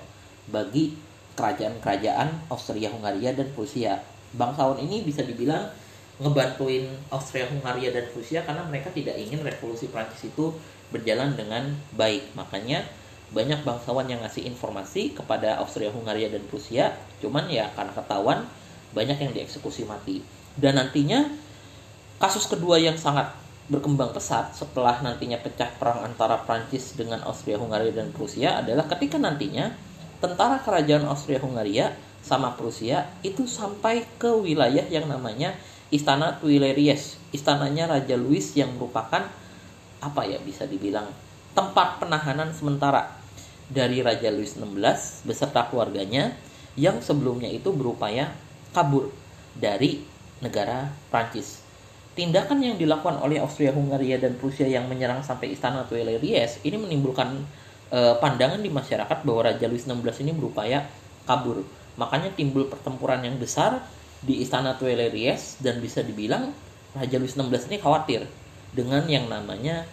bagi 0.47 0.95
kerajaan-kerajaan 1.35 2.47
Austria 2.47 2.89
Hungaria 2.93 3.35
dan 3.35 3.51
Prusia. 3.51 3.99
Bangsawan 4.31 4.79
ini 4.79 5.03
bisa 5.03 5.25
dibilang 5.25 5.67
ngebantuin 6.15 6.87
Austria 7.11 7.43
Hungaria 7.51 7.91
dan 7.91 8.07
Rusia 8.15 8.39
karena 8.47 8.63
mereka 8.63 8.87
tidak 8.95 9.19
ingin 9.19 9.43
revolusi 9.43 9.91
Prancis 9.91 10.31
itu 10.31 10.55
berjalan 10.87 11.35
dengan 11.35 11.75
baik 11.91 12.31
makanya 12.39 12.87
banyak 13.33 13.65
bangsawan 13.65 14.05
yang 14.05 14.21
ngasih 14.21 14.45
informasi 14.45 15.15
kepada 15.17 15.57
Austria 15.61 15.89
Hungaria 15.89 16.29
dan 16.29 16.45
Rusia 16.49 16.93
cuman 17.23 17.49
ya 17.49 17.71
karena 17.73 17.93
ketahuan 17.95 18.39
banyak 18.93 19.17
yang 19.17 19.31
dieksekusi 19.35 19.83
mati. 19.83 20.21
Dan 20.55 20.79
nantinya 20.79 21.27
kasus 22.21 22.47
kedua 22.47 22.79
yang 22.79 22.95
sangat 22.95 23.33
berkembang 23.65 24.13
pesat 24.13 24.53
setelah 24.53 25.01
nantinya 25.01 25.41
pecah 25.41 25.73
perang 25.81 26.05
antara 26.05 26.37
Prancis 26.45 26.93
dengan 26.93 27.25
Austria-Hungaria 27.25 27.91
dan 27.97 28.13
Prusia 28.13 28.61
adalah 28.61 28.85
ketika 28.85 29.17
nantinya 29.17 29.73
tentara 30.21 30.61
kerajaan 30.61 31.09
Austria-Hungaria 31.09 31.97
sama 32.21 32.53
Prusia 32.53 33.09
itu 33.25 33.49
sampai 33.49 34.05
ke 34.21 34.29
wilayah 34.29 34.85
yang 34.87 35.09
namanya 35.09 35.57
Istana 35.93 36.41
Tuileries, 36.41 37.21
istananya 37.29 37.85
Raja 37.85 38.17
Louis 38.17 38.41
yang 38.57 38.73
merupakan 38.73 39.29
apa 40.01 40.21
ya 40.25 40.41
bisa 40.41 40.65
dibilang 40.65 41.05
tempat 41.55 42.03
penahanan 42.03 42.51
sementara 42.51 43.15
dari 43.71 44.03
Raja 44.03 44.29
Louis 44.29 44.51
XVI 44.51 45.25
beserta 45.25 45.65
keluarganya 45.71 46.35
yang 46.75 46.99
sebelumnya 46.99 47.47
itu 47.49 47.71
berupaya 47.71 48.35
kabur 48.75 49.09
dari 49.55 50.03
negara 50.43 50.91
Prancis. 51.07 51.63
Tindakan 52.15 52.63
yang 52.63 52.75
dilakukan 52.79 53.19
oleh 53.19 53.39
Austria-Hungaria 53.43 54.19
dan 54.19 54.39
Prusia 54.39 54.67
yang 54.67 54.87
menyerang 54.87 55.23
sampai 55.23 55.51
istana 55.51 55.83
Tuileries 55.87 56.63
ini 56.63 56.79
menimbulkan 56.79 57.43
e, 57.91 57.99
pandangan 58.19 58.59
di 58.59 58.71
masyarakat 58.71 59.23
bahwa 59.23 59.51
Raja 59.51 59.67
Louis 59.67 59.83
XVI 59.83 60.15
ini 60.23 60.31
berupaya 60.35 60.87
kabur. 61.27 61.63
Makanya 61.99 62.31
timbul 62.35 62.71
pertempuran 62.71 63.23
yang 63.23 63.35
besar 63.35 63.83
di 64.23 64.43
istana 64.43 64.79
Tuileries 64.79 65.59
dan 65.59 65.83
bisa 65.83 66.03
dibilang 66.03 66.55
Raja 66.95 67.19
Louis 67.19 67.35
XVI 67.35 67.67
ini 67.67 67.77
khawatir 67.83 68.21
dengan 68.71 69.03
yang 69.11 69.27
namanya 69.27 69.83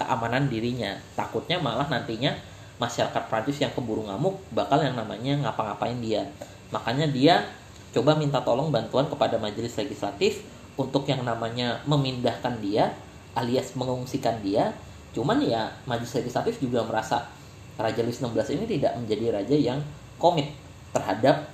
keamanan 0.00 0.48
dirinya. 0.48 0.96
Takutnya 1.18 1.60
malah 1.60 1.88
nantinya 1.88 2.32
masyarakat 2.80 3.28
Prancis 3.30 3.62
yang 3.62 3.70
keburu 3.74 4.06
ngamuk 4.08 4.40
bakal 4.52 4.82
yang 4.82 4.96
namanya 4.98 5.38
ngapa-ngapain 5.48 5.98
dia. 6.02 6.26
Makanya 6.72 7.06
dia 7.10 7.44
coba 7.92 8.16
minta 8.16 8.40
tolong 8.40 8.72
bantuan 8.72 9.04
kepada 9.06 9.36
majelis 9.36 9.76
legislatif 9.76 10.42
untuk 10.80 11.04
yang 11.04 11.20
namanya 11.22 11.84
memindahkan 11.84 12.56
dia 12.64 12.96
alias 13.36 13.76
mengungsikan 13.76 14.40
dia 14.40 14.72
cuman 15.12 15.44
ya 15.44 15.68
majelis 15.84 16.16
legislatif 16.16 16.56
juga 16.56 16.80
merasa 16.84 17.28
Raja 17.76 18.00
Louis 18.04 18.16
XVI 18.16 18.48
ini 18.56 18.66
tidak 18.68 18.92
menjadi 18.96 19.24
raja 19.32 19.56
yang 19.56 19.80
komit 20.16 20.52
terhadap 20.92 21.48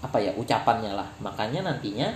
apa 0.00 0.18
ya 0.20 0.32
ucapannya 0.36 0.92
lah 0.92 1.08
makanya 1.20 1.64
nantinya 1.64 2.12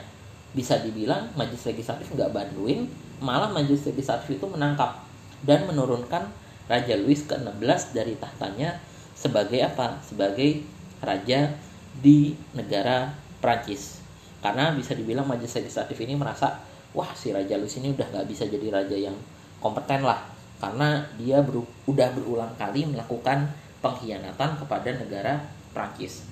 bisa 0.53 0.81
dibilang 0.81 1.29
majelis 1.37 1.69
legislatif 1.69 2.09
nggak 2.13 2.33
bantuin 2.33 2.89
malah 3.21 3.49
majelis 3.53 3.85
legislatif 3.89 4.37
itu 4.41 4.47
menangkap 4.49 5.08
dan 5.45 5.67
menurunkan 5.67 6.31
Raja 6.69 6.95
Louis 7.01 7.21
ke-16 7.25 7.97
dari 7.97 8.15
tahtanya 8.19 8.79
sebagai 9.17 9.65
apa? 9.65 9.99
Sebagai 10.05 10.63
raja 10.99 11.55
di 11.99 12.35
negara 12.55 13.15
Prancis 13.39 13.99
karena 14.39 14.71
bisa 14.71 14.95
dibilang 14.95 15.27
majelis 15.27 15.55
legislatif 15.59 15.99
ini 15.99 16.15
merasa 16.15 16.63
wah 16.95 17.11
si 17.15 17.35
Raja 17.35 17.59
Louis 17.59 17.75
ini 17.79 17.91
udah 17.91 18.07
nggak 18.07 18.27
bisa 18.31 18.47
jadi 18.47 18.71
raja 18.71 18.95
yang 18.95 19.15
kompeten 19.59 20.07
lah 20.07 20.23
karena 20.59 21.07
dia 21.19 21.43
ber, 21.43 21.63
udah 21.87 22.09
berulang 22.15 22.55
kali 22.59 22.87
melakukan 22.87 23.51
pengkhianatan 23.79 24.59
kepada 24.59 24.91
negara 24.99 25.39
Prancis. 25.71 26.27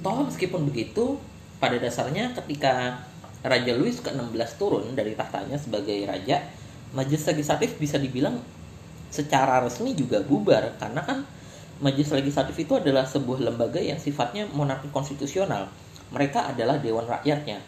Toh 0.00 0.24
meskipun 0.24 0.64
begitu, 0.66 1.20
pada 1.60 1.76
dasarnya 1.76 2.32
ketika 2.32 3.04
Raja 3.44 3.72
Louis 3.76 3.94
ke-16 4.00 4.50
turun 4.56 4.96
dari 4.96 5.12
tahtanya 5.12 5.60
sebagai 5.60 6.08
raja, 6.08 6.40
majelis 6.92 7.24
legislatif 7.28 7.76
bisa 7.80 7.96
dibilang 7.96 8.40
secara 9.12 9.60
resmi 9.60 9.92
juga 9.92 10.24
bubar 10.24 10.76
karena 10.80 11.04
kan 11.04 11.24
majelis 11.82 12.12
legislatif 12.12 12.56
itu 12.56 12.78
adalah 12.78 13.04
sebuah 13.04 13.42
lembaga 13.42 13.80
yang 13.80 14.00
sifatnya 14.00 14.48
monarki 14.52 14.88
konstitusional 14.88 15.68
mereka 16.12 16.52
adalah 16.52 16.76
dewan 16.78 17.08
rakyatnya. 17.08 17.58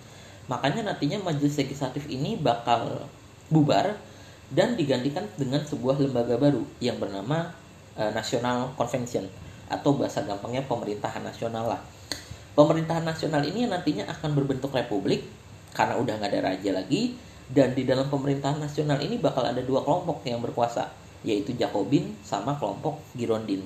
Makanya 0.46 0.84
nantinya 0.84 1.24
majelis 1.24 1.56
legislatif 1.56 2.04
ini 2.12 2.36
bakal 2.36 3.08
bubar 3.48 3.96
dan 4.52 4.76
digantikan 4.76 5.24
dengan 5.40 5.64
sebuah 5.64 5.96
lembaga 5.96 6.36
baru 6.36 6.60
yang 6.78 7.00
bernama 7.00 7.48
uh, 7.96 8.12
National 8.12 8.76
Convention 8.76 9.24
atau 9.72 9.96
bahasa 9.96 10.20
gampangnya 10.28 10.60
pemerintahan 10.68 11.24
nasional 11.24 11.72
lah. 11.72 11.80
Pemerintahan 12.52 13.02
nasional 13.02 13.40
ini 13.42 13.64
nantinya 13.64 14.06
akan 14.12 14.36
berbentuk 14.36 14.70
republik 14.76 15.24
karena 15.74 15.98
udah 15.98 16.20
nggak 16.20 16.30
ada 16.30 16.40
raja 16.54 16.70
lagi 16.70 17.16
dan 17.52 17.76
di 17.76 17.84
dalam 17.84 18.08
pemerintahan 18.08 18.56
nasional 18.56 18.96
ini 19.04 19.20
bakal 19.20 19.44
ada 19.44 19.60
dua 19.60 19.84
kelompok 19.84 20.24
yang 20.24 20.40
berkuasa 20.40 20.88
yaitu 21.24 21.56
Jacobin 21.56 22.12
sama 22.20 22.56
kelompok 22.60 23.00
Girondin. 23.16 23.64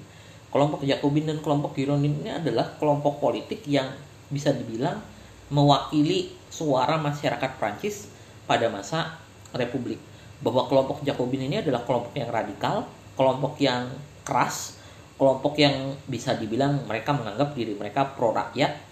Kelompok 0.49 0.87
Jacobin 0.87 1.27
dan 1.27 1.43
kelompok 1.43 1.75
Girondin 1.75 2.15
ini 2.23 2.31
adalah 2.31 2.79
kelompok 2.79 3.19
politik 3.19 3.67
yang 3.67 3.91
bisa 4.31 4.55
dibilang 4.55 5.03
mewakili 5.51 6.33
suara 6.49 6.97
masyarakat 6.97 7.59
Prancis 7.59 8.09
pada 8.47 8.71
masa 8.71 9.19
Republik. 9.53 9.99
Bahwa 10.39 10.71
kelompok 10.71 11.03
Jacobin 11.03 11.51
ini 11.51 11.59
adalah 11.59 11.83
kelompok 11.83 12.15
yang 12.15 12.31
radikal, 12.31 12.87
kelompok 13.19 13.59
yang 13.59 13.91
keras, 14.23 14.79
kelompok 15.19 15.59
yang 15.59 15.99
bisa 16.07 16.39
dibilang 16.39 16.87
mereka 16.87 17.11
menganggap 17.11 17.59
diri 17.59 17.75
mereka 17.75 18.07
pro 18.15 18.31
rakyat 18.31 18.88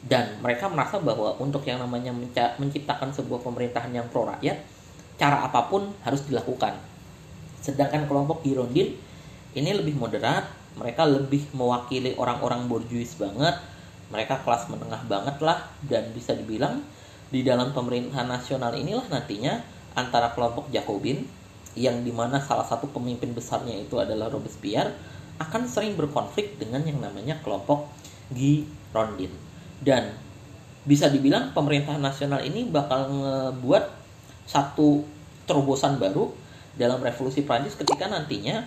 dan 0.00 0.40
mereka 0.40 0.72
merasa 0.72 0.96
bahwa 0.96 1.36
untuk 1.36 1.60
yang 1.68 1.76
namanya 1.76 2.14
menciptakan 2.56 3.12
sebuah 3.12 3.44
pemerintahan 3.44 3.92
yang 3.92 4.08
pro 4.08 4.24
rakyat, 4.24 4.56
cara 5.20 5.44
apa 5.44 5.68
pun 5.68 5.92
harus 6.00 6.24
dilakukan. 6.24 6.72
Sedangkan 7.60 8.08
kelompok 8.08 8.40
Girondin 8.40 8.96
ini 9.52 9.70
lebih 9.76 10.00
moderat, 10.00 10.48
mereka 10.80 11.04
lebih 11.04 11.52
mewakili 11.52 12.16
orang-orang 12.16 12.64
borjuis 12.64 13.12
banget, 13.20 13.60
mereka 14.08 14.40
kelas 14.40 14.72
menengah 14.72 15.04
banget 15.04 15.36
lah 15.44 15.68
dan 15.84 16.08
bisa 16.16 16.32
dibilang 16.32 16.80
di 17.28 17.44
dalam 17.44 17.76
pemerintahan 17.76 18.26
nasional 18.26 18.72
inilah 18.72 19.04
nantinya 19.12 19.60
antara 19.94 20.32
kelompok 20.32 20.72
Jacobin 20.72 21.28
yang 21.78 22.02
di 22.02 22.10
mana 22.10 22.42
salah 22.42 22.66
satu 22.66 22.90
pemimpin 22.90 23.30
besarnya 23.30 23.76
itu 23.78 24.00
adalah 24.00 24.32
Robespierre 24.32 24.90
akan 25.38 25.70
sering 25.70 25.94
berkonflik 25.94 26.58
dengan 26.58 26.82
yang 26.82 26.98
namanya 26.98 27.38
kelompok 27.44 27.86
Guy 28.34 28.66
Rondin 28.90 29.49
dan 29.80 30.12
bisa 30.84 31.12
dibilang 31.12 31.52
pemerintahan 31.52 32.00
nasional 32.00 32.40
ini 32.40 32.68
bakal 32.68 33.08
ngebuat 33.08 33.84
satu 34.48 35.04
terobosan 35.44 36.00
baru 36.00 36.32
dalam 36.76 37.00
revolusi 37.04 37.44
Prancis 37.44 37.76
ketika 37.76 38.08
nantinya 38.08 38.64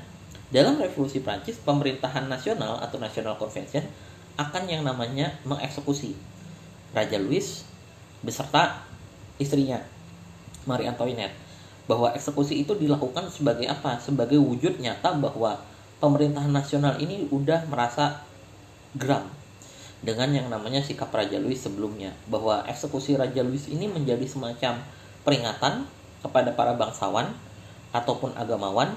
dalam 0.54 0.78
revolusi 0.78 1.26
Prancis 1.26 1.58
pemerintahan 1.62 2.30
nasional 2.30 2.78
atau 2.78 3.02
National 3.02 3.34
Convention 3.42 3.82
akan 4.38 4.64
yang 4.70 4.86
namanya 4.86 5.34
mengeksekusi 5.46 6.14
Raja 6.94 7.18
Louis 7.18 7.66
beserta 8.22 8.86
istrinya 9.42 9.82
Marie 10.70 10.90
Antoinette 10.90 11.34
bahwa 11.90 12.14
eksekusi 12.16 12.64
itu 12.64 12.72
dilakukan 12.78 13.28
sebagai 13.28 13.68
apa? 13.68 14.00
Sebagai 14.00 14.40
wujud 14.40 14.80
nyata 14.80 15.20
bahwa 15.20 15.60
pemerintahan 16.00 16.54
nasional 16.54 16.96
ini 17.02 17.28
udah 17.28 17.68
merasa 17.68 18.24
geram 18.96 19.28
dengan 20.04 20.30
yang 20.36 20.52
namanya 20.52 20.84
sikap 20.84 21.10
Raja 21.16 21.40
Louis 21.40 21.56
sebelumnya 21.56 22.12
bahwa 22.28 22.68
eksekusi 22.68 23.16
Raja 23.16 23.40
Louis 23.40 23.72
ini 23.72 23.88
menjadi 23.88 24.28
semacam 24.28 24.84
peringatan 25.24 25.88
kepada 26.20 26.52
para 26.52 26.76
bangsawan 26.76 27.32
ataupun 27.96 28.36
agamawan 28.36 28.92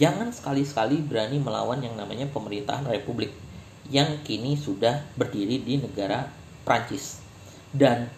jangan 0.00 0.32
sekali-sekali 0.32 1.04
berani 1.04 1.36
melawan 1.36 1.84
yang 1.84 1.92
namanya 1.96 2.24
pemerintahan 2.32 2.88
republik 2.88 3.32
yang 3.92 4.20
kini 4.26 4.56
sudah 4.58 5.04
berdiri 5.14 5.62
di 5.62 5.78
negara 5.78 6.32
Prancis. 6.66 7.22
Dan 7.70 8.08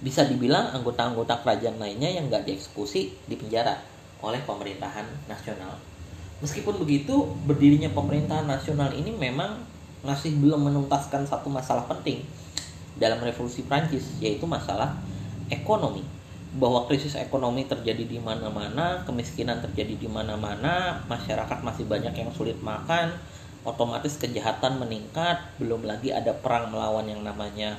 bisa 0.00 0.24
dibilang 0.28 0.70
anggota-anggota 0.76 1.40
kerajaan 1.42 1.80
lainnya 1.80 2.12
yang 2.12 2.28
nggak 2.28 2.44
dieksekusi 2.46 3.16
di 3.26 3.34
penjara 3.34 3.80
oleh 4.20 4.40
pemerintahan 4.44 5.04
nasional. 5.26 5.76
Meskipun 6.44 6.76
begitu, 6.76 7.32
berdirinya 7.48 7.88
pemerintahan 7.96 8.44
nasional 8.44 8.92
ini 8.92 9.08
memang 9.08 9.64
masih 10.06 10.38
belum 10.38 10.70
menuntaskan 10.70 11.26
satu 11.26 11.50
masalah 11.50 11.84
penting 11.90 12.22
dalam 12.96 13.18
revolusi 13.18 13.66
Prancis, 13.66 14.16
yaitu 14.22 14.46
masalah 14.46 14.94
ekonomi. 15.50 16.06
Bahwa 16.56 16.88
krisis 16.88 17.18
ekonomi 17.18 17.68
terjadi 17.68 18.06
di 18.06 18.16
mana-mana, 18.16 19.04
kemiskinan 19.04 19.60
terjadi 19.60 19.98
di 19.98 20.08
mana-mana, 20.08 21.04
masyarakat 21.04 21.60
masih 21.60 21.84
banyak 21.84 22.16
yang 22.16 22.30
sulit 22.32 22.56
makan, 22.64 23.12
otomatis 23.66 24.14
kejahatan 24.16 24.78
meningkat 24.78 25.42
belum 25.58 25.82
lagi 25.82 26.14
ada 26.14 26.30
perang 26.30 26.70
melawan 26.70 27.10
yang 27.10 27.26
namanya 27.26 27.74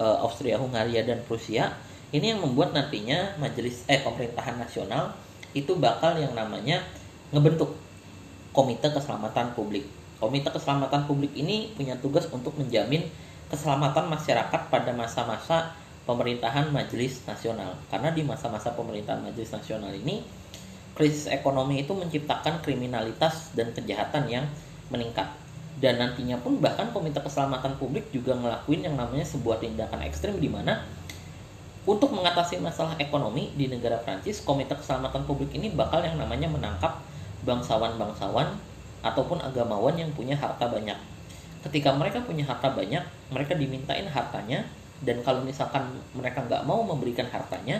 uh, 0.00 0.24
Austria 0.24 0.56
Hungaria 0.56 1.04
dan 1.04 1.20
Prusia 1.28 1.76
ini 2.08 2.32
yang 2.32 2.40
membuat 2.40 2.72
nantinya 2.72 3.36
majelis 3.36 3.84
eh 3.84 4.00
pemerintahan 4.00 4.56
nasional 4.56 5.12
itu 5.52 5.76
bakal 5.76 6.16
yang 6.16 6.32
namanya 6.32 6.80
ngebentuk 7.28 7.76
komite 8.56 8.88
keselamatan 8.88 9.52
publik 9.52 9.84
komite 10.18 10.50
keselamatan 10.50 11.06
publik 11.06 11.34
ini 11.34 11.74
punya 11.74 11.94
tugas 11.98 12.26
untuk 12.30 12.54
menjamin 12.58 13.06
keselamatan 13.48 14.10
masyarakat 14.12 14.60
pada 14.68 14.92
masa-masa 14.92 15.72
pemerintahan 16.04 16.68
majelis 16.74 17.22
nasional. 17.24 17.74
Karena 17.88 18.12
di 18.12 18.22
masa-masa 18.26 18.74
pemerintahan 18.74 19.24
majelis 19.24 19.54
nasional 19.54 19.94
ini 19.94 20.22
krisis 20.98 21.30
ekonomi 21.30 21.86
itu 21.86 21.94
menciptakan 21.94 22.58
kriminalitas 22.60 23.54
dan 23.54 23.70
kejahatan 23.72 24.26
yang 24.26 24.44
meningkat. 24.90 25.30
Dan 25.78 26.02
nantinya 26.02 26.34
pun 26.42 26.58
bahkan 26.58 26.90
komite 26.90 27.22
keselamatan 27.22 27.78
publik 27.78 28.10
juga 28.10 28.34
ngelakuin 28.34 28.90
yang 28.90 28.98
namanya 28.98 29.22
sebuah 29.22 29.62
tindakan 29.62 30.02
ekstrim 30.02 30.34
di 30.42 30.50
mana 30.50 30.82
untuk 31.88 32.12
mengatasi 32.12 32.60
masalah 32.60 33.00
ekonomi 33.00 33.48
di 33.56 33.64
negara 33.64 33.96
Prancis, 34.04 34.44
Komite 34.44 34.76
Keselamatan 34.76 35.24
Publik 35.24 35.56
ini 35.56 35.72
bakal 35.72 36.04
yang 36.04 36.20
namanya 36.20 36.44
menangkap 36.44 37.00
bangsawan-bangsawan 37.48 38.60
ataupun 39.04 39.38
agamawan 39.42 39.94
yang 39.94 40.10
punya 40.14 40.34
harta 40.34 40.66
banyak. 40.66 40.96
Ketika 41.62 41.94
mereka 41.94 42.22
punya 42.22 42.46
harta 42.46 42.70
banyak, 42.70 43.02
mereka 43.34 43.58
dimintain 43.58 44.06
hartanya 44.06 44.62
dan 45.02 45.22
kalau 45.22 45.42
misalkan 45.46 45.86
mereka 46.14 46.42
nggak 46.42 46.66
mau 46.66 46.82
memberikan 46.82 47.26
hartanya, 47.30 47.78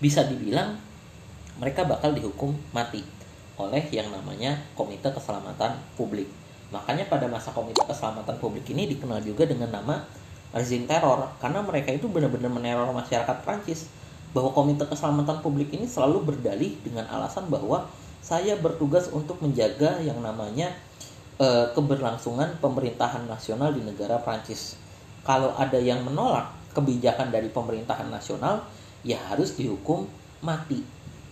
bisa 0.00 0.24
dibilang 0.24 0.76
mereka 1.58 1.84
bakal 1.84 2.14
dihukum 2.14 2.54
mati 2.70 3.02
oleh 3.58 3.82
yang 3.90 4.08
namanya 4.14 4.54
Komite 4.78 5.10
Keselamatan 5.10 5.74
Publik. 5.98 6.30
Makanya 6.70 7.10
pada 7.10 7.26
masa 7.26 7.50
Komite 7.50 7.82
Keselamatan 7.82 8.38
Publik 8.38 8.64
ini 8.70 8.86
dikenal 8.86 9.18
juga 9.26 9.44
dengan 9.44 9.74
nama 9.74 9.98
rezim 10.54 10.88
teror 10.88 11.28
karena 11.42 11.60
mereka 11.60 11.92
itu 11.92 12.08
benar-benar 12.08 12.48
meneror 12.48 12.88
masyarakat 12.94 13.36
Prancis 13.44 13.90
bahwa 14.32 14.54
Komite 14.54 14.86
Keselamatan 14.86 15.42
Publik 15.42 15.74
ini 15.74 15.84
selalu 15.84 16.32
berdalih 16.32 16.78
dengan 16.86 17.04
alasan 17.10 17.50
bahwa 17.50 17.90
saya 18.28 18.60
bertugas 18.60 19.08
untuk 19.08 19.40
menjaga 19.40 20.04
yang 20.04 20.20
namanya 20.20 20.76
e, 21.40 21.48
keberlangsungan 21.72 22.60
pemerintahan 22.60 23.24
nasional 23.24 23.72
di 23.72 23.80
negara 23.80 24.20
Prancis. 24.20 24.76
Kalau 25.24 25.56
ada 25.56 25.80
yang 25.80 26.04
menolak 26.04 26.52
kebijakan 26.76 27.32
dari 27.32 27.48
pemerintahan 27.48 28.12
nasional, 28.12 28.68
ya 29.00 29.16
harus 29.32 29.56
dihukum 29.56 30.04
mati. 30.44 30.84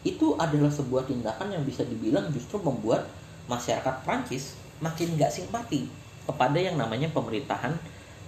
Itu 0.09 0.41
adalah 0.41 0.73
sebuah 0.73 1.05
tindakan 1.05 1.53
yang 1.53 1.69
bisa 1.69 1.85
dibilang 1.85 2.33
justru 2.33 2.57
membuat 2.65 3.05
masyarakat 3.45 4.01
Prancis 4.01 4.57
makin 4.81 5.21
nggak 5.21 5.29
simpati 5.29 5.85
kepada 6.25 6.57
yang 6.57 6.81
namanya 6.81 7.13
pemerintahan 7.13 7.77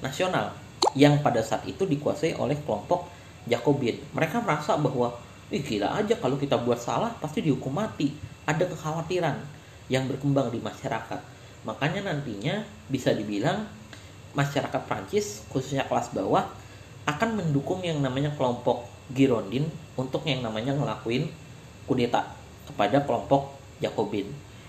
nasional 0.04 0.52
yang 0.92 1.24
pada 1.24 1.40
saat 1.40 1.64
itu 1.64 1.88
dikuasai 1.88 2.36
oleh 2.36 2.60
kelompok 2.68 3.08
Jacobin. 3.48 3.96
Mereka 4.12 4.44
merasa 4.44 4.76
bahwa, 4.76 5.16
ih 5.48 5.64
gila 5.64 5.96
aja 5.96 6.20
kalau 6.20 6.36
kita 6.36 6.60
buat 6.60 6.76
salah 6.76 7.16
pasti 7.16 7.40
dihukum 7.40 7.72
mati. 7.72 8.12
Ada 8.48 8.64
kekhawatiran 8.64 9.36
yang 9.92 10.08
berkembang 10.08 10.48
di 10.48 10.64
masyarakat. 10.64 11.20
Makanya 11.68 12.08
nantinya 12.08 12.64
bisa 12.88 13.12
dibilang 13.12 13.68
masyarakat 14.32 14.88
Prancis 14.88 15.44
khususnya 15.52 15.84
kelas 15.84 16.16
bawah 16.16 16.48
akan 17.08 17.40
mendukung 17.40 17.84
yang 17.84 18.00
namanya 18.00 18.32
kelompok 18.36 18.88
Girondin 19.08 19.64
untuk 19.96 20.24
yang 20.28 20.44
namanya 20.44 20.76
ngelakuin 20.76 21.32
kudeta 21.88 22.36
kepada 22.68 23.00
kelompok 23.08 23.56
Jacobin. 23.80 24.28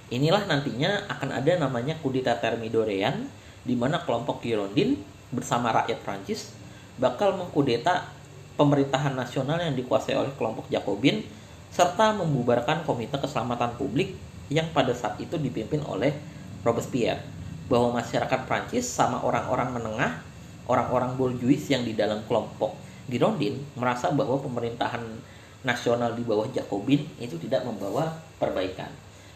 Inilah 0.10 0.48
nantinya 0.48 1.06
akan 1.12 1.36
ada 1.36 1.60
namanya 1.60 2.00
kudeta 2.00 2.40
Thermidorean 2.40 3.28
di 3.68 3.76
mana 3.76 4.00
kelompok 4.08 4.40
Girondin 4.40 4.96
bersama 5.30 5.76
rakyat 5.76 6.00
Prancis 6.02 6.56
bakal 6.96 7.36
mengkudeta 7.36 8.08
pemerintahan 8.56 9.16
nasional 9.16 9.60
yang 9.60 9.76
dikuasai 9.76 10.16
oleh 10.16 10.32
kelompok 10.40 10.68
Jacobin 10.72 11.24
serta 11.70 12.18
membubarkan 12.18 12.84
Komite 12.84 13.18
Keselamatan 13.18 13.78
Publik 13.78 14.18
yang 14.50 14.66
pada 14.74 14.92
saat 14.94 15.22
itu 15.22 15.38
dipimpin 15.38 15.80
oleh 15.86 16.12
Robespierre 16.66 17.22
bahwa 17.70 18.02
masyarakat 18.02 18.50
Prancis 18.50 18.90
sama 18.90 19.22
orang-orang 19.22 19.78
menengah, 19.78 20.26
orang-orang 20.66 21.14
bourgeois 21.14 21.62
yang 21.70 21.86
di 21.86 21.94
dalam 21.94 22.26
kelompok 22.26 22.74
Girondin 23.10 23.58
merasa 23.74 24.14
bahwa 24.14 24.38
pemerintahan 24.38 25.02
nasional 25.66 26.14
di 26.14 26.22
bawah 26.22 26.46
Jacobin 26.54 27.04
itu 27.18 27.36
tidak 27.42 27.66
membawa 27.66 28.14
perbaikan. 28.38 28.90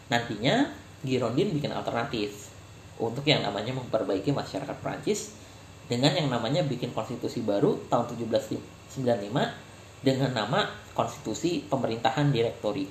Nantinya 0.08 0.70
Girondin 1.02 1.50
bikin 1.52 1.74
alternatif 1.74 2.54
untuk 2.96 3.26
yang 3.26 3.42
namanya 3.42 3.74
memperbaiki 3.74 4.30
masyarakat 4.30 4.78
Prancis 4.78 5.34
dengan 5.90 6.14
yang 6.16 6.30
namanya 6.32 6.64
bikin 6.64 6.94
konstitusi 6.94 7.44
baru 7.44 7.76
tahun 7.92 8.08
1795 8.14 8.94
dengan 10.04 10.36
nama 10.36 10.68
Konstitusi 10.92 11.64
Pemerintahan 11.64 12.28
Direktori. 12.28 12.84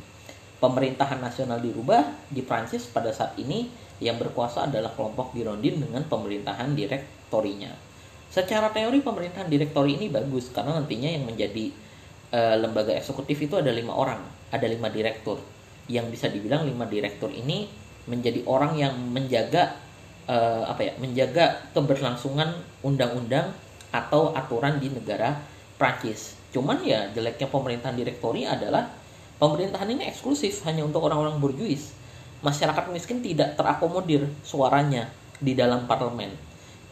Pemerintahan 0.57 1.21
nasional 1.21 1.61
dirubah 1.61 2.01
di 2.33 2.41
Prancis 2.41 2.89
pada 2.89 3.13
saat 3.13 3.37
ini 3.37 3.69
yang 4.01 4.17
berkuasa 4.17 4.65
adalah 4.65 4.91
kelompok 4.97 5.37
Girondin 5.37 5.77
dengan 5.77 6.01
pemerintahan 6.09 6.73
direktorinya. 6.73 7.69
Secara 8.33 8.73
teori 8.73 9.05
pemerintahan 9.05 9.45
direktori 9.45 9.93
ini 10.01 10.09
bagus 10.09 10.49
karena 10.49 10.81
nantinya 10.81 11.05
yang 11.13 11.29
menjadi 11.29 11.69
e, 12.33 12.39
lembaga 12.57 12.97
eksekutif 12.97 13.37
itu 13.45 13.59
ada 13.59 13.69
lima 13.69 13.93
orang, 13.93 14.23
ada 14.49 14.65
lima 14.65 14.89
direktur. 14.89 15.37
Yang 15.85 16.17
bisa 16.17 16.27
dibilang 16.33 16.65
lima 16.65 16.89
direktur 16.89 17.29
ini 17.29 17.69
menjadi 18.07 18.43
orang 18.47 18.75
yang 18.79 18.95
menjaga 19.11 19.75
uh, 20.27 20.63
apa 20.67 20.81
ya 20.83 20.93
menjaga 20.99 21.71
keberlangsungan 21.71 22.55
undang-undang 22.83 23.51
atau 23.93 24.35
aturan 24.35 24.79
di 24.79 24.91
negara 24.91 25.39
Prancis. 25.79 26.42
Cuman 26.53 26.85
ya 26.85 27.09
jeleknya 27.11 27.49
pemerintahan 27.49 27.97
direktori 27.97 28.45
adalah 28.45 28.93
pemerintahan 29.41 29.89
ini 29.89 30.05
eksklusif 30.07 30.61
hanya 30.69 30.85
untuk 30.85 31.01
orang-orang 31.01 31.41
burjuis. 31.41 31.91
Masyarakat 32.45 32.93
miskin 32.93 33.25
tidak 33.25 33.57
terakomodir 33.57 34.29
suaranya 34.45 35.09
di 35.41 35.57
dalam 35.57 35.89
parlemen. 35.89 36.29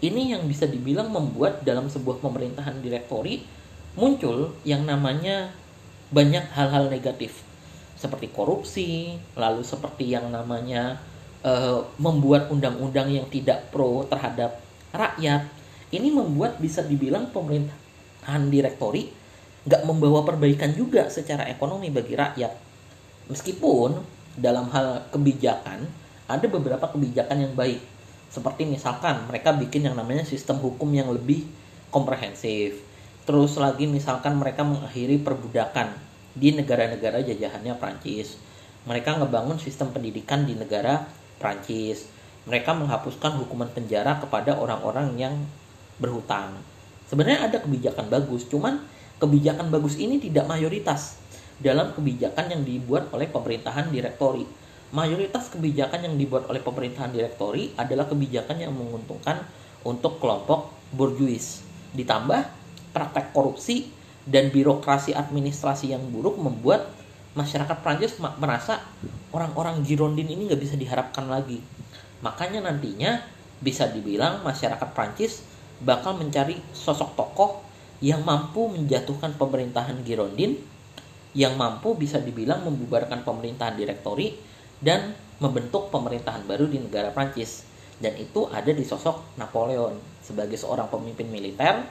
Ini 0.01 0.33
yang 0.33 0.49
bisa 0.49 0.65
dibilang 0.65 1.13
membuat 1.13 1.61
dalam 1.61 1.85
sebuah 1.85 2.17
pemerintahan 2.25 2.81
direktori 2.81 3.45
muncul 3.93 4.57
yang 4.65 4.81
namanya 4.81 5.53
banyak 6.09 6.41
hal-hal 6.57 6.89
negatif 6.89 7.45
seperti 8.01 8.33
korupsi, 8.33 9.21
lalu 9.37 9.61
seperti 9.61 10.09
yang 10.09 10.33
namanya 10.33 10.97
uh, 11.45 11.85
membuat 12.01 12.49
undang-undang 12.49 13.13
yang 13.13 13.29
tidak 13.29 13.69
pro 13.69 14.09
terhadap 14.09 14.57
rakyat 14.89 15.45
ini 15.93 16.09
membuat 16.09 16.57
bisa 16.57 16.81
dibilang 16.81 17.29
pemerintahan 17.29 18.49
direktori 18.49 19.13
nggak 19.67 19.85
membawa 19.85 20.25
perbaikan 20.25 20.73
juga 20.73 21.09
secara 21.11 21.45
ekonomi 21.49 21.93
bagi 21.93 22.17
rakyat 22.17 22.53
meskipun 23.29 24.01
dalam 24.37 24.69
hal 24.73 25.05
kebijakan 25.13 25.85
ada 26.25 26.45
beberapa 26.47 26.89
kebijakan 26.89 27.45
yang 27.45 27.53
baik 27.53 27.81
seperti 28.31 28.63
misalkan 28.65 29.27
mereka 29.27 29.53
bikin 29.53 29.85
yang 29.85 29.95
namanya 29.99 30.23
sistem 30.23 30.57
hukum 30.57 30.89
yang 30.95 31.11
lebih 31.11 31.45
komprehensif 31.93 32.81
terus 33.27 33.59
lagi 33.59 33.85
misalkan 33.85 34.39
mereka 34.39 34.65
mengakhiri 34.65 35.21
perbudakan 35.21 35.93
di 36.31 36.55
negara-negara 36.55 37.21
jajahannya 37.21 37.75
Prancis 37.77 38.39
mereka 38.81 39.13
ngebangun 39.13 39.61
sistem 39.61 39.93
pendidikan 39.93 40.41
di 40.41 40.57
negara 40.57 41.05
Prancis. 41.37 42.09
Mereka 42.49 42.73
menghapuskan 42.73 43.37
hukuman 43.37 43.69
penjara 43.69 44.17
kepada 44.17 44.57
orang-orang 44.57 45.13
yang 45.21 45.35
berhutang. 46.01 46.57
Sebenarnya 47.05 47.45
ada 47.45 47.57
kebijakan 47.61 48.09
bagus, 48.09 48.49
cuman 48.49 48.81
kebijakan 49.21 49.69
bagus 49.69 50.01
ini 50.01 50.17
tidak 50.17 50.49
mayoritas 50.49 51.21
dalam 51.61 51.93
kebijakan 51.93 52.49
yang 52.49 52.65
dibuat 52.65 53.13
oleh 53.13 53.29
pemerintahan 53.29 53.93
direktori. 53.93 54.49
Mayoritas 54.91 55.53
kebijakan 55.53 56.09
yang 56.09 56.15
dibuat 56.17 56.49
oleh 56.49 56.59
pemerintahan 56.59 57.13
direktori 57.13 57.71
adalah 57.77 58.09
kebijakan 58.09 58.57
yang 58.59 58.73
menguntungkan 58.73 59.45
untuk 59.85 60.17
kelompok 60.17 60.73
borjuis. 60.91 61.63
Ditambah 61.95 62.49
praktek 62.91 63.31
korupsi 63.31 63.87
dan 64.25 64.51
birokrasi 64.51 65.15
administrasi 65.15 65.95
yang 65.95 66.03
buruk 66.11 66.35
membuat 66.41 66.91
masyarakat 67.37 67.77
Prancis 67.79 68.19
merasa 68.19 68.83
orang-orang 69.31 69.79
Girondin 69.87 70.27
ini 70.27 70.51
nggak 70.51 70.59
bisa 70.59 70.75
diharapkan 70.75 71.31
lagi. 71.31 71.63
Makanya 72.19 72.67
nantinya 72.67 73.23
bisa 73.63 73.87
dibilang 73.87 74.43
masyarakat 74.43 74.89
Prancis 74.91 75.45
bakal 75.79 76.19
mencari 76.19 76.59
sosok 76.75 77.15
tokoh 77.15 77.70
yang 78.01 78.25
mampu 78.25 78.65
menjatuhkan 78.67 79.37
pemerintahan 79.37 80.01
Girondin, 80.01 80.57
yang 81.37 81.55
mampu 81.55 81.95
bisa 81.95 82.17
dibilang 82.17 82.65
membubarkan 82.65 83.23
pemerintahan 83.23 83.77
direktori 83.77 84.35
dan 84.81 85.13
membentuk 85.37 85.93
pemerintahan 85.93 86.43
baru 86.49 86.67
di 86.67 86.81
negara 86.81 87.13
Prancis. 87.13 87.63
Dan 88.01 88.17
itu 88.17 88.49
ada 88.49 88.73
di 88.73 88.81
sosok 88.81 89.37
Napoleon 89.37 89.93
sebagai 90.25 90.57
seorang 90.57 90.89
pemimpin 90.89 91.29
militer 91.29 91.85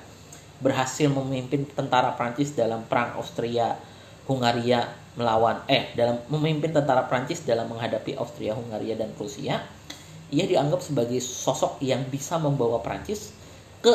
berhasil 0.58 1.06
memimpin 1.08 1.64
tentara 1.70 2.12
Prancis 2.18 2.52
dalam 2.52 2.84
perang 2.84 3.16
Austria 3.16 3.78
Hungaria 4.28 4.84
melawan 5.18 5.66
eh 5.66 5.90
dalam 5.98 6.22
memimpin 6.30 6.70
tentara 6.70 7.06
Prancis 7.10 7.42
dalam 7.42 7.66
menghadapi 7.66 8.14
Austria, 8.14 8.54
Hungaria 8.54 8.94
dan 8.94 9.10
Prusia, 9.14 9.58
ia 10.30 10.44
dianggap 10.46 10.82
sebagai 10.82 11.18
sosok 11.18 11.82
yang 11.82 12.06
bisa 12.06 12.38
membawa 12.38 12.78
Prancis 12.78 13.34
ke 13.82 13.90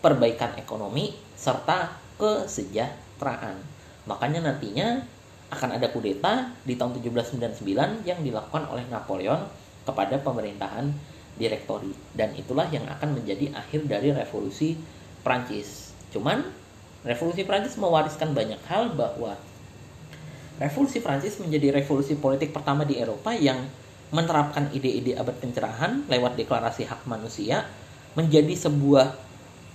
perbaikan 0.00 0.56
ekonomi 0.56 1.12
serta 1.44 1.92
kesejahteraan. 2.16 3.60
Makanya 4.08 4.48
nantinya 4.48 5.04
akan 5.52 5.76
ada 5.76 5.92
kudeta 5.92 6.56
di 6.64 6.80
tahun 6.80 6.96
1799 7.04 8.08
yang 8.08 8.24
dilakukan 8.24 8.64
oleh 8.72 8.88
Napoleon 8.88 9.44
kepada 9.84 10.16
pemerintahan 10.24 10.88
direktori 11.36 11.92
dan 12.16 12.32
itulah 12.32 12.64
yang 12.72 12.88
akan 12.88 13.20
menjadi 13.20 13.52
akhir 13.52 13.84
dari 13.84 14.16
revolusi 14.16 14.80
Prancis. 15.20 15.92
Cuman 16.08 16.40
revolusi 17.04 17.44
Prancis 17.44 17.76
mewariskan 17.76 18.32
banyak 18.32 18.64
hal 18.64 18.96
bahwa 18.96 19.36
Revolusi 20.54 21.02
Prancis 21.02 21.42
menjadi 21.42 21.74
revolusi 21.74 22.14
politik 22.14 22.54
pertama 22.54 22.86
di 22.86 22.94
Eropa 22.94 23.34
yang 23.34 23.58
menerapkan 24.14 24.70
ide-ide 24.70 25.18
abad 25.18 25.34
pencerahan 25.42 26.06
lewat 26.06 26.38
deklarasi 26.38 26.86
hak 26.86 27.02
manusia 27.10 27.66
menjadi 28.14 28.54
sebuah 28.54 29.18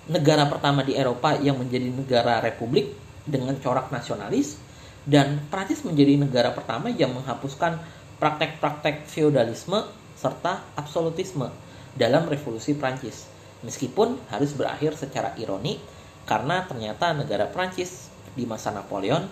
negara 0.10 0.50
pertama 0.50 0.82
di 0.82 0.98
Eropa 0.98 1.38
yang 1.38 1.62
menjadi 1.62 1.94
negara 1.94 2.42
republik 2.42 2.98
dengan 3.30 3.54
corak 3.62 3.94
nasionalis 3.94 4.58
dan 5.06 5.42
Prancis 5.54 5.86
menjadi 5.86 6.18
negara 6.18 6.50
pertama 6.52 6.90
yang 6.90 7.14
menghapuskan 7.14 7.78
praktek-praktek 8.18 9.08
feodalisme 9.08 9.86
serta 10.18 10.66
absolutisme 10.76 11.48
dalam 11.96 12.28
revolusi 12.28 12.76
Prancis. 12.76 13.30
Meskipun 13.64 14.20
harus 14.34 14.52
berakhir 14.58 14.98
secara 14.98 15.32
ironi 15.40 15.80
karena 16.28 16.66
ternyata 16.68 17.16
negara 17.16 17.48
Prancis 17.48 18.12
di 18.36 18.44
masa 18.44 18.76
Napoleon 18.76 19.24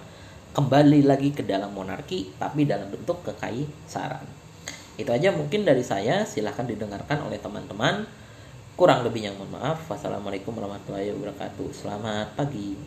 kembali 0.56 1.06
lagi 1.06 1.36
ke 1.36 1.44
dalam 1.44 1.74
monarki 1.76 2.32
tapi 2.40 2.64
dalam 2.64 2.90
bentuk 2.90 3.22
kekaisaran. 3.28 4.26
Itu 4.98 5.14
aja 5.14 5.30
mungkin 5.30 5.62
dari 5.62 5.86
saya, 5.86 6.26
silahkan 6.26 6.66
didengarkan 6.66 7.22
oleh 7.22 7.38
teman-teman. 7.38 8.10
Kurang 8.78 9.02
lebihnya 9.02 9.34
mohon 9.34 9.58
maaf. 9.58 9.90
Wassalamualaikum 9.90 10.54
warahmatullahi 10.54 11.10
wabarakatuh. 11.10 11.74
Selamat 11.74 12.38
pagi. 12.38 12.78